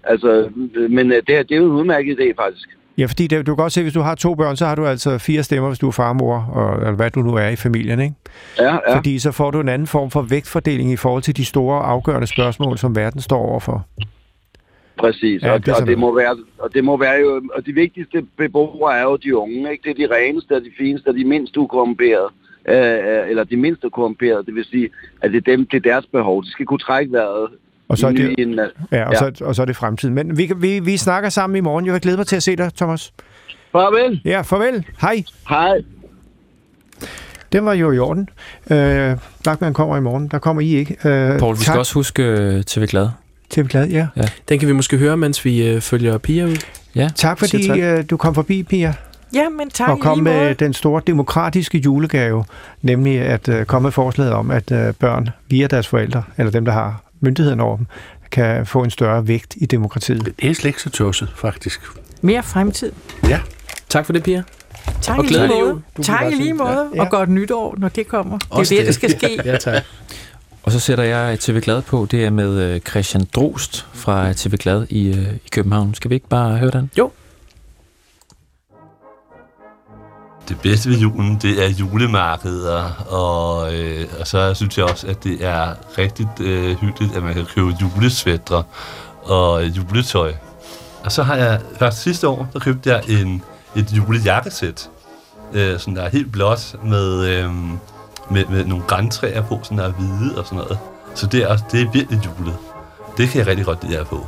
altså, 0.05 0.48
men 0.90 1.12
øh, 1.12 1.22
det, 1.26 1.37
er- 1.38 1.42
det 1.42 1.52
er 1.52 1.57
jo 1.61 1.64
en 1.66 1.72
udmærket 1.72 2.18
idé, 2.20 2.42
faktisk. 2.42 2.68
Ja, 2.98 3.07
fordi 3.07 3.26
det, 3.26 3.46
du 3.46 3.55
kan 3.55 3.62
godt 3.62 3.72
se, 3.72 3.83
hvis 3.83 3.92
du 3.92 4.00
har 4.00 4.14
to 4.14 4.35
børn, 4.35 4.57
så 4.57 4.66
har 4.66 4.74
du 4.74 4.87
altså 4.87 5.18
fire 5.18 5.42
stemmer, 5.42 5.68
hvis 5.68 5.78
du 5.78 5.88
er 5.88 5.92
farmor, 5.92 6.37
og 6.52 6.76
eller 6.76 6.92
hvad 6.92 7.11
du 7.11 7.20
nu 7.20 7.35
er 7.35 7.48
i 7.48 7.57
familien, 7.57 8.00
ikke? 8.00 8.14
Ja, 8.59 8.74
ja. 8.88 8.96
Fordi 8.96 9.18
så 9.18 9.33
får 9.33 9.50
du 9.50 9.61
en 9.61 9.68
anden 9.68 9.87
form 9.88 10.11
for 10.11 10.22
vægtfordeling 10.22 10.92
i 10.92 10.96
forhold 10.96 11.22
til 11.22 11.37
de 11.37 11.44
store 11.44 11.83
afgørende 11.83 12.26
spørgsmål, 12.26 12.78
som 12.78 12.96
verden 12.96 13.20
står 13.20 13.38
overfor. 13.38 13.87
Præcis, 14.98 15.42
Ja, 15.42 15.52
ja, 15.52 15.59
det 15.59 15.68
og, 15.68 15.81
og, 15.81 15.87
det 15.87 15.98
må 15.98 16.14
være, 16.16 16.37
og 16.59 16.74
det 16.74 16.85
må 16.85 16.96
være 16.96 17.20
jo, 17.20 17.42
og 17.55 17.66
de 17.66 17.72
vigtigste 17.72 18.22
beboere 18.38 18.98
er 18.98 19.02
jo 19.02 19.16
de 19.16 19.37
unge, 19.37 19.72
ikke? 19.72 19.83
Det 19.85 20.02
er 20.02 20.09
de 20.09 20.14
reneste, 20.14 20.52
og 20.57 20.61
de 20.61 20.70
fineste, 20.78 21.09
og 21.09 21.14
de 21.14 21.24
mindst 21.24 21.57
ukorrumperede, 21.57 22.28
øh, 22.68 22.77
øh, 22.77 23.31
eller 23.31 23.44
de 23.44 23.57
mindste 23.57 23.90
korrumperede, 23.90 24.46
det 24.46 24.55
vil 24.55 24.64
sige, 24.64 24.88
at 25.22 25.31
det 25.33 25.37
er, 25.48 25.57
dem, 25.57 25.66
det 25.70 25.77
er 25.77 25.81
deres 25.92 26.07
behov. 26.07 26.44
De 26.44 26.51
skal 26.51 26.66
kunne 26.66 26.79
trække 26.79 27.12
vejret 27.12 27.48
Og 27.88 27.98
så 27.98 28.07
er 28.07 28.12
det, 28.12 28.35
en, 28.38 28.59
øh, 28.59 28.68
ja, 28.92 29.09
og, 29.09 29.16
så, 29.16 29.44
og 29.44 29.55
så 29.55 29.62
er 29.62 29.66
det 29.66 29.77
fremtiden. 29.77 30.14
Men 30.14 30.38
vi, 30.38 30.46
kan- 30.46 30.62
vi, 30.62 30.79
vi 30.81 30.96
snakker 30.96 31.29
sammen 31.31 31.57
i 31.57 31.61
morgen. 31.61 31.87
Jeg 31.87 31.92
vil 31.94 32.01
glæde 32.01 32.16
mig 32.16 32.27
til 32.27 32.37
at 32.37 32.42
se 32.42 32.57
dig, 32.57 32.70
Thomas. 32.77 33.12
Farvel, 33.72 34.20
Ja, 34.25 34.40
farvel. 34.40 34.85
Hej. 35.01 35.25
hej. 35.48 35.83
Den 37.53 37.64
var 37.64 37.72
jo 37.72 37.92
i 37.92 37.98
orden. 37.98 38.29
Øh, 38.70 39.16
Blackman 39.42 39.75
kommer 39.75 39.96
i 39.96 40.01
morgen. 40.01 40.29
Der 40.29 40.38
kommer 40.38 40.62
I 40.62 40.75
ikke. 40.75 40.92
Øh, 41.09 41.38
Poul, 41.38 41.55
vi 41.57 41.61
skal 41.61 41.70
tak 41.72 41.79
også 41.79 41.94
huske 41.94 42.22
øh, 42.22 42.62
TV 42.62 42.87
Glad. 42.87 43.09
til 43.51 43.68
glad. 43.68 43.87
Ja. 43.88 44.07
Den 44.48 44.59
kan 44.59 44.68
vi 44.68 44.72
måske 44.72 44.96
høre, 44.98 45.16
mens 45.16 45.44
vi 45.44 45.68
øh, 45.68 45.81
følger 45.81 46.18
Pia 46.18 46.44
ud. 46.44 46.57
Tak 47.14 47.38
fordi 47.38 47.62
Siger 47.62 47.98
øh, 47.98 48.05
du 48.11 48.16
kom 48.16 48.35
forbi, 48.35 48.62
Pia. 48.62 48.94
Ja, 49.35 49.49
men 49.49 49.71
tak 49.71 49.88
og 49.88 50.01
kom 50.01 50.18
med 50.18 50.55
den 50.55 50.73
store 50.73 51.03
demokratiske 51.07 51.79
julegave, 51.79 52.45
nemlig 52.83 53.21
at 53.21 53.49
uh, 53.49 53.62
komme 53.62 53.87
med 53.87 53.92
forslaget 53.92 54.33
om, 54.33 54.51
at 54.51 54.71
uh, 54.71 54.79
børn 54.99 55.29
via 55.49 55.66
deres 55.66 55.88
forældre, 55.88 56.23
eller 56.37 56.53
dem, 56.53 56.64
der 56.64 56.73
har 56.73 57.03
myndigheden 57.21 57.61
over 57.61 57.77
dem, 57.77 57.87
kan 58.31 58.66
få 58.66 58.83
en 58.83 58.90
større 58.90 59.29
vægt 59.29 59.55
i 59.57 59.66
demokratiet. 59.66 60.25
Det 60.40 60.51
er 60.51 60.55
slet 60.55 60.64
ikke 60.64 60.83
så 60.83 60.90
tosset, 60.90 61.33
faktisk. 61.37 61.81
Mere 62.21 62.42
fremtid. 62.42 62.92
Tak 63.88 64.07
for 64.07 64.12
det, 64.12 64.23
Pia. 64.23 64.42
Tak 65.01 65.18
Og 65.18 65.25
i 65.25 65.29
lige 65.29 65.49
måde. 65.49 65.83
Tak 66.03 66.33
i 66.33 66.35
lige 66.35 66.55
måde. 66.55 66.90
Ja. 66.95 67.01
Og 67.01 67.11
godt 67.11 67.29
nytår, 67.29 67.75
når 67.79 67.88
det 67.88 68.09
kommer. 68.09 68.38
Det 68.38 68.45
er 68.45 68.57
jo 68.57 68.61
Også 68.61 68.75
det, 68.75 68.79
det. 68.79 68.87
der 68.87 68.92
skal 68.92 69.11
ske. 69.11 69.40
Ja, 69.45 69.57
tak. 69.57 69.83
Og 70.62 70.73
så 70.73 70.81
sætter 70.81 71.05
jeg 71.05 71.38
TV 71.40 71.61
Glad 71.61 71.83
på. 71.83 72.07
Det 72.11 72.25
er 72.25 72.31
med 72.31 72.61
øh, 72.61 72.81
Christian 72.81 73.25
Drost 73.35 73.87
fra 73.92 74.33
TV 74.33 74.57
Glad 74.57 74.87
i, 74.90 75.09
øh, 75.09 75.35
i 75.35 75.49
København. 75.53 75.95
Skal 75.95 76.09
vi 76.11 76.14
ikke 76.14 76.29
bare 76.29 76.59
høre 76.59 76.71
den? 76.71 76.90
Det 80.48 80.61
bedste 80.61 80.90
ved 80.90 80.98
julen, 80.98 81.38
det 81.42 81.64
er 81.64 81.68
julemarkeder, 81.68 82.83
og, 83.09 83.74
øh, 83.74 84.07
og 84.20 84.26
så 84.26 84.55
synes 84.55 84.78
jeg 84.78 84.85
også, 84.85 85.07
at 85.07 85.24
det 85.24 85.44
er 85.44 85.74
rigtig 85.98 86.28
øh, 86.40 86.76
hyggeligt, 86.76 87.16
at 87.16 87.22
man 87.22 87.35
kan 87.35 87.44
købe 87.55 87.72
julesvætter 87.81 88.62
og 89.22 89.64
juletøj. 89.64 90.33
Og 91.05 91.12
så 91.12 91.22
har 91.22 91.37
jeg, 91.37 91.61
først 91.78 92.02
sidste 92.02 92.28
år, 92.28 92.48
der 92.52 92.59
købte 92.59 92.90
jeg 92.90 93.02
en, 93.09 93.42
et 93.76 93.92
julejakkesæt, 93.92 94.90
øh, 95.52 95.78
sådan 95.78 95.96
der 95.96 96.02
er 96.02 96.09
helt 96.09 96.33
blåt 96.33 96.74
med, 96.85 97.26
øh, 97.26 97.50
med, 98.31 98.44
med 98.46 98.64
nogle 98.64 98.85
græntræer 98.85 99.42
på, 99.42 99.61
sådan 99.62 99.78
der 99.78 99.85
er 99.85 99.92
hvide 99.92 100.38
og 100.38 100.44
sådan 100.44 100.59
noget. 100.59 100.78
Så 101.14 101.26
det 101.26 101.42
er, 101.42 101.46
også, 101.46 101.64
det 101.72 101.83
er 101.83 101.90
virkelig 101.90 102.20
julet. 102.26 102.57
Det 103.16 103.28
kan 103.28 103.38
jeg 103.38 103.46
rigtig 103.46 103.66
godt 103.66 103.85
lide 103.85 103.98
at 103.98 104.07
få. 104.07 104.26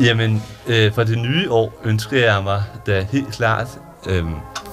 Jamen, 0.00 0.42
øh, 0.66 0.92
for 0.92 1.04
det 1.04 1.18
nye 1.18 1.50
år 1.50 1.80
ønsker 1.84 2.18
jeg 2.18 2.42
mig 2.42 2.62
da 2.86 3.06
helt 3.12 3.32
klart 3.32 3.68
øh, 4.08 4.24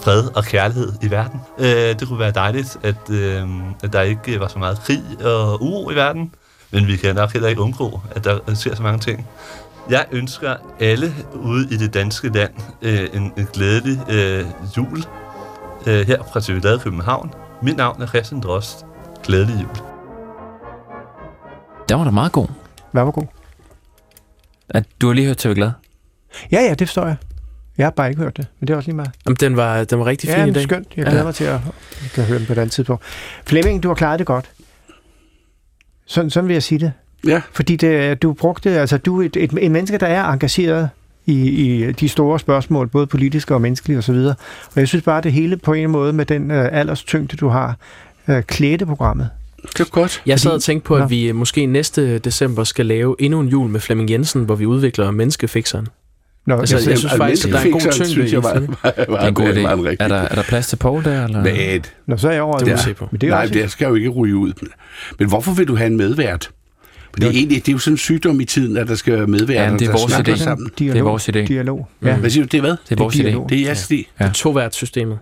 fred 0.02 0.36
og 0.36 0.44
kærlighed 0.44 0.94
i 1.02 1.12
verden. 1.12 1.42
Øh, 1.60 2.00
det 2.00 2.08
kunne 2.08 2.20
være 2.20 2.32
dejligt, 2.32 2.78
at, 2.84 3.10
øh, 3.10 3.48
at 3.84 3.94
der 3.94 4.02
ikke 4.02 4.40
var 4.40 4.48
så 4.48 4.60
meget 4.60 4.80
krig 4.80 5.04
og 5.26 5.62
uro 5.62 5.92
i 5.92 5.96
verden, 5.96 6.34
men 6.72 6.88
vi 6.88 6.96
kan 6.96 7.16
nok 7.16 7.34
heller 7.34 7.50
ikke 7.50 7.62
undgå, 7.62 8.02
at 8.12 8.24
der 8.24 8.54
sker 8.54 8.76
så 8.76 8.84
mange 8.84 9.00
ting. 9.00 9.28
Jeg 9.90 10.06
ønsker 10.12 10.56
alle 10.80 11.14
ude 11.34 11.68
i 11.72 11.78
det 11.78 11.94
danske 11.94 12.30
land 12.30 12.54
øh, 12.82 13.10
en, 13.14 13.34
en 13.38 13.48
glædelig 13.54 14.00
øh, 14.10 14.46
jul 14.78 15.04
øh, 15.88 16.08
her 16.08 16.24
fra 16.34 16.40
TV 16.40 16.62
Glade 16.62 16.80
København. 16.80 17.34
Mit 17.62 17.78
navn 17.78 18.02
er 18.02 18.08
Christian 18.08 18.42
Drost. 18.42 18.86
Glædelig 19.24 19.56
jul. 19.62 19.76
Den 21.90 21.98
var 21.98 22.04
da 22.04 22.12
meget 22.12 22.32
god. 22.32 22.48
Hvad 22.92 23.04
var 23.04 23.12
god? 23.12 23.26
At 24.70 24.86
du 25.02 25.08
har 25.08 25.14
lige 25.14 25.28
hørt 25.28 25.38
TV 25.38 25.56
Glad. 25.56 25.72
Ja, 26.52 26.62
ja, 26.62 26.74
det 26.74 26.88
forstår 26.88 27.06
jeg. 27.06 27.18
Jeg 27.80 27.86
har 27.86 27.92
bare 27.92 28.10
ikke 28.10 28.22
hørt 28.22 28.38
det, 28.38 28.48
men 28.60 28.68
det 28.68 28.74
er 28.74 28.78
også 28.78 28.88
lige 28.88 28.96
meget. 28.96 29.12
Jamen, 29.26 29.38
den 29.40 29.56
var, 29.58 29.84
den 29.84 30.00
var 30.00 30.06
rigtig 30.06 30.28
Ja, 30.30 30.36
fin 30.36 30.42
i 30.44 30.46
men 30.46 30.54
dag. 30.54 30.64
skønt. 30.64 30.88
Jeg 30.98 31.06
glæder 31.06 31.18
Ja. 31.20 31.24
mig 31.26 31.36
til 31.36 31.44
at, 31.44 31.54
at 31.56 32.12
kan 32.14 32.24
høre 32.24 32.40
den 32.40 32.46
på 32.46 32.54
et 32.54 32.58
andet 32.58 32.72
tidspunkt. 32.72 33.04
Flemming, 33.46 33.84
du 33.84 33.88
har 33.88 33.96
klaret 33.96 34.20
det 34.20 34.28
godt. 34.28 34.50
Sådan, 36.06 36.30
sådan 36.30 36.48
vil 36.48 36.54
jeg 36.54 36.64
sige 36.64 36.80
det. 36.80 36.92
Ja. 37.28 37.42
Fordi 37.54 37.76
det, 37.76 38.22
du 38.22 38.34
brugte, 38.34 38.70
altså 38.80 38.98
du 38.98 39.22
er 39.22 39.26
et, 39.26 39.36
et, 39.38 39.52
en 39.62 39.72
menneske, 39.72 39.98
der 39.98 40.08
er 40.08 40.24
engageret 40.26 40.90
i, 41.26 41.34
i 41.50 41.92
de 41.92 42.10
store 42.10 42.40
spørgsmål, 42.40 42.88
både 42.88 43.08
politiske 43.08 43.54
og 43.54 43.62
menneskelige 43.62 43.98
osv. 43.98 44.16
Og 44.16 44.36
jeg 44.76 44.88
synes 44.88 45.04
bare, 45.04 45.22
det 45.22 45.34
hele 45.34 45.58
på 45.58 45.74
en 45.74 45.90
måde 45.90 46.14
med 46.14 46.26
den 46.26 46.52
øh, 46.52 46.70
alderstyngde, 46.72 47.38
du 47.38 47.48
har, 47.48 47.78
øh, 48.28 48.44
klæde 48.44 48.86
programmet. 48.86 49.30
Det 49.64 49.80
er 49.80 49.84
godt. 49.90 50.22
Jeg 50.26 50.40
sad 50.40 50.52
og 50.52 50.62
tænkte 50.62 50.88
på, 50.88 50.96
at 50.96 51.10
vi 51.10 51.32
måske 51.32 51.66
næste 51.66 52.18
december 52.20 52.64
skal 52.64 52.86
lave 52.86 53.16
endnu 53.20 53.40
en 53.40 53.48
jul 53.48 53.70
med 53.70 53.80
Flemming 53.80 54.10
Jensen, 54.12 54.44
hvor 54.44 54.56
vi 54.56 54.66
udvikler 54.66 55.12
menneskefikseren. 55.12 55.88
Nå, 56.46 56.60
Altså, 56.60 56.78
jeg, 56.78 56.88
jeg 56.90 56.98
synes 56.98 57.14
faktisk, 57.14 57.48
at 57.48 57.54
der 57.54 57.60
er 57.60 57.64
en 57.64 57.72
god 57.72 57.82
tyngde 57.82 58.06
synes 58.10 58.32
i 58.32 58.36
jeg 58.36 58.44
var, 58.44 58.54
var, 58.54 58.66
var, 58.84 58.92
Det 58.92 59.24
er 59.24 59.28
en 59.28 59.34
god 59.34 59.46
var, 59.46 59.62
var 59.62 59.74
en 59.74 59.80
idé. 59.80 59.84
rigtig. 59.90 60.04
Er 60.04 60.08
der, 60.08 60.16
er 60.16 60.36
der 60.36 60.44
plads 60.44 60.68
til 60.68 60.76
Paul 60.76 61.04
der? 61.04 61.26
Eller? 61.26 61.44
Men, 61.44 61.84
Nå, 62.08 62.18
så 62.18 62.28
er 62.28 62.32
jeg 62.34 62.42
over 62.42 62.58
Det 62.58 62.82
det. 62.86 62.96
på. 62.96 63.08
Men 63.12 63.22
det 63.22 63.28
er 63.28 63.32
nej, 63.32 63.46
det 63.46 63.72
skal 63.72 63.88
jo 63.88 63.96
ikke 63.96 64.10
ryge 64.10 64.36
ud. 64.36 64.54
Men 65.20 65.28
hvorfor 65.28 65.52
vil 65.52 65.68
du 65.68 65.76
have 65.76 65.88
en 65.88 65.98
medvært? 65.98 66.50
For 67.14 67.20
det 67.20 67.28
er, 67.28 67.32
egentlig, 67.32 67.58
det 67.66 67.70
er 67.72 67.74
jo 67.74 67.80
sådan 67.80 67.94
en 67.94 67.98
sygdom 67.98 68.40
i 68.42 68.46
tiden, 68.46 68.78
at 68.78 68.88
der 68.88 68.96
skal 68.96 69.14
være 69.14 69.28
medværter, 69.28 69.72
Ja, 69.72 69.78
det 69.78 69.88
er 69.88 69.92
vores 69.92 70.14
idé. 70.14 70.44
sammen. 70.44 70.70
dialog, 70.80 70.94
Det 70.96 71.00
er 71.00 71.04
vores 71.04 71.30
idé. 71.30 71.48
Dialog. 71.48 71.88
Ja. 72.04 72.16
Hvad 72.16 72.30
siger 72.30 72.44
du, 72.44 72.48
det 72.52 72.58
er 72.58 72.62
hvad? 72.62 72.76
Det 72.90 72.92
er 72.92 72.96
vores 73.04 73.16
idé. 73.16 73.22
dialog. 73.22 73.50
Det 73.50 73.58
er 73.60 73.64
jeres 73.66 73.84
idé. 73.92 73.96
Ja. 74.20 74.26
Ja. 74.26 74.32
To-vært-systemet. 74.34 75.18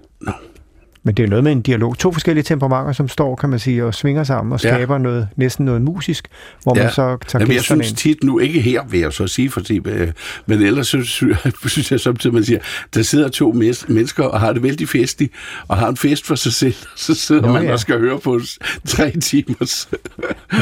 Men 1.03 1.15
det 1.15 1.23
er 1.23 1.27
noget 1.29 1.43
med 1.43 1.51
en 1.51 1.61
dialog. 1.61 1.97
To 1.97 2.11
forskellige 2.11 2.43
temperamenter, 2.43 2.93
som 2.93 3.07
står, 3.07 3.35
kan 3.35 3.49
man 3.49 3.59
sige, 3.59 3.85
og 3.85 3.93
svinger 3.93 4.23
sammen 4.23 4.53
og 4.53 4.63
Ja. 4.63 4.73
skaber 4.75 4.97
noget, 4.97 5.27
næsten 5.35 5.65
noget 5.65 5.81
musisk, 5.81 6.27
hvor 6.63 6.77
Ja. 6.77 6.83
man 6.83 6.91
så 6.91 7.17
tager 7.27 7.43
Jamen, 7.43 7.53
jeg 7.55 7.61
synes 7.63 7.89
ind. 7.89 7.97
tit, 7.97 8.23
nu 8.23 8.39
ikke 8.39 8.61
her, 8.61 8.81
vil 8.89 8.99
jeg 8.99 9.13
så 9.13 9.27
sige, 9.27 9.49
for 9.49 9.61
øh, 9.85 10.11
men 10.45 10.61
ellers 10.61 10.87
synes, 10.87 11.09
synes 11.65 11.91
jeg 11.91 11.99
samtidig, 11.99 12.33
man 12.33 12.43
siger, 12.43 12.59
der 12.95 13.01
sidder 13.01 13.29
to 13.29 13.51
mennesker 13.87 14.23
og 14.23 14.39
har 14.39 14.53
det 14.53 14.63
vældig 14.63 14.89
festligt, 14.89 15.33
og 15.67 15.77
har 15.77 15.87
en 15.87 15.97
fest 15.97 16.25
for 16.27 16.35
sig 16.35 16.53
selv, 16.53 16.75
og 16.83 16.99
så 17.05 17.15
sidder 17.15 17.41
Nå, 17.41 17.53
man 17.53 17.63
ja. 17.63 17.71
og 17.73 17.79
skal 17.79 17.99
høre 17.99 18.19
på 18.19 18.39
tre 18.87 19.11
timers 19.11 19.89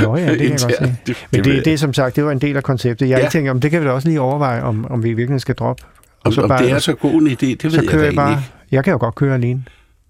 Nå 0.04 0.18
ja, 0.18 0.30
det 0.32 0.38
kan 0.40 0.50
jeg 0.50 0.60
godt 0.60 0.72
se. 1.08 1.16
Men 1.32 1.46
ved- 1.46 1.54
det, 1.56 1.66
det 1.66 1.80
som 1.80 1.94
sagt, 1.94 2.16
det 2.16 2.26
var 2.26 2.32
en 2.32 2.40
del 2.42 2.58
af 2.58 2.64
konceptet. 2.64 3.10
Jeg 3.10 3.18
Ja. 3.18 3.24
ja. 3.24 3.30
tænker, 3.30 3.52
om 3.52 3.60
det 3.60 3.72
kan 3.72 3.82
vi 3.82 3.86
da 3.86 3.92
også 3.92 4.08
lige 4.08 4.22
overveje, 4.22 4.62
om, 4.62 4.86
om 4.92 5.04
vi 5.04 5.14
virkelig 5.14 5.42
skal 5.42 5.56
droppe. 5.56 5.84
om, 6.24 6.32
så 6.32 6.42
om 6.42 6.50
bare- 6.50 6.64
det 6.64 6.72
er 6.72 6.80
så 6.80 6.94
god 6.94 7.22
en 7.22 7.28
idé, 7.28 7.36
det 7.46 7.64
ved 7.64 7.72
Så 7.72 7.82
jeg 7.82 7.90
kører 7.90 7.98
jeg 7.98 8.04
egentlig 8.04 8.16
bare. 8.16 8.32
ikke. 8.32 8.44
Jeg 8.72 8.84
kan 8.84 8.92
jo 8.92 8.98
godt 9.00 9.16
køre 9.16 9.34
alene. 9.34 9.64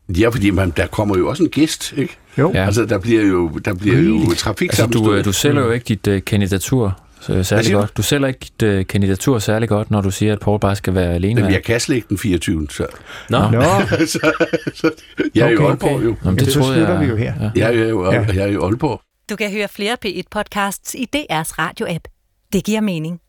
Ja, 0.10 0.30
fordi 0.30 0.50
man, 0.50 0.74
der 0.78 0.88
kommer 0.88 1.18
jo 1.18 1.30
også 1.30 1.44
en 1.44 1.50
gæst, 1.50 1.94
ikke? 1.98 2.18
Jo. 2.38 2.52
Ja. 2.54 2.66
Altså, 2.66 2.86
der 2.86 3.00
bliver 3.00 3.24
jo, 3.24 3.48
der 3.66 3.74
bliver 3.74 3.96
jo 3.96 4.02
Rigeligt. 4.02 4.30
Altså, 4.30 4.44
trafik 4.44 4.72
du, 4.94 5.14
øh, 5.14 5.26
du 5.26 5.32
sælger 5.32 5.62
jo 5.62 5.72
ikke 5.72 5.84
dit 5.84 6.08
uh, 6.08 6.20
kandidatur 6.26 7.00
øh, 7.30 7.46
særlig 7.46 7.74
godt. 7.74 7.98
Du 7.98 8.02
sælger 8.02 8.28
ikke 8.28 8.40
dit 8.40 8.64
øh, 8.64 8.86
kandidatur 8.88 9.40
særlig 9.40 9.70
godt, 9.70 9.92
når 9.92 10.02
du 10.02 10.12
siger, 10.12 10.34
at 10.34 10.40
Paul 10.40 10.60
bare 10.60 10.76
skal 10.76 10.96
være 10.96 11.14
alene. 11.14 11.42
Jamen, 11.42 11.54
jeg 11.54 11.64
kan 11.64 11.80
slet 11.80 11.96
ikke 11.96 12.08
den 12.10 12.18
24. 12.18 12.68
Så, 12.70 12.88
Nå, 13.30 13.50
Nå, 13.50 13.62
så, 14.06 14.32
så 14.74 14.92
jeg 15.36 15.48
er 15.48 15.52
jo 15.52 15.58
Okay, 15.58 15.70
Aalborg, 15.70 15.96
okay. 15.96 16.06
jo. 16.06 16.16
Jamen, 16.26 16.40
det 16.40 16.48
så 16.48 16.54
slutter 16.54 17.00
vi 17.00 17.06
jo 17.06 17.16
her. 17.16 17.34
Ja. 17.42 17.52
Jeg 17.56 17.76
er 17.76 17.90
jo, 17.90 18.12
jeg 18.12 18.38
er 18.38 18.48
jo 18.48 18.66
Aalborg. 18.66 19.02
Du 19.30 19.36
kan 19.36 19.52
høre 19.52 19.68
flere 19.68 19.98
P1-podcasts 20.06 20.94
i 20.96 21.08
DR's 21.16 21.52
radio-app. 21.60 22.04
Det 22.54 22.64
giver 22.64 22.82
mening. 22.82 23.20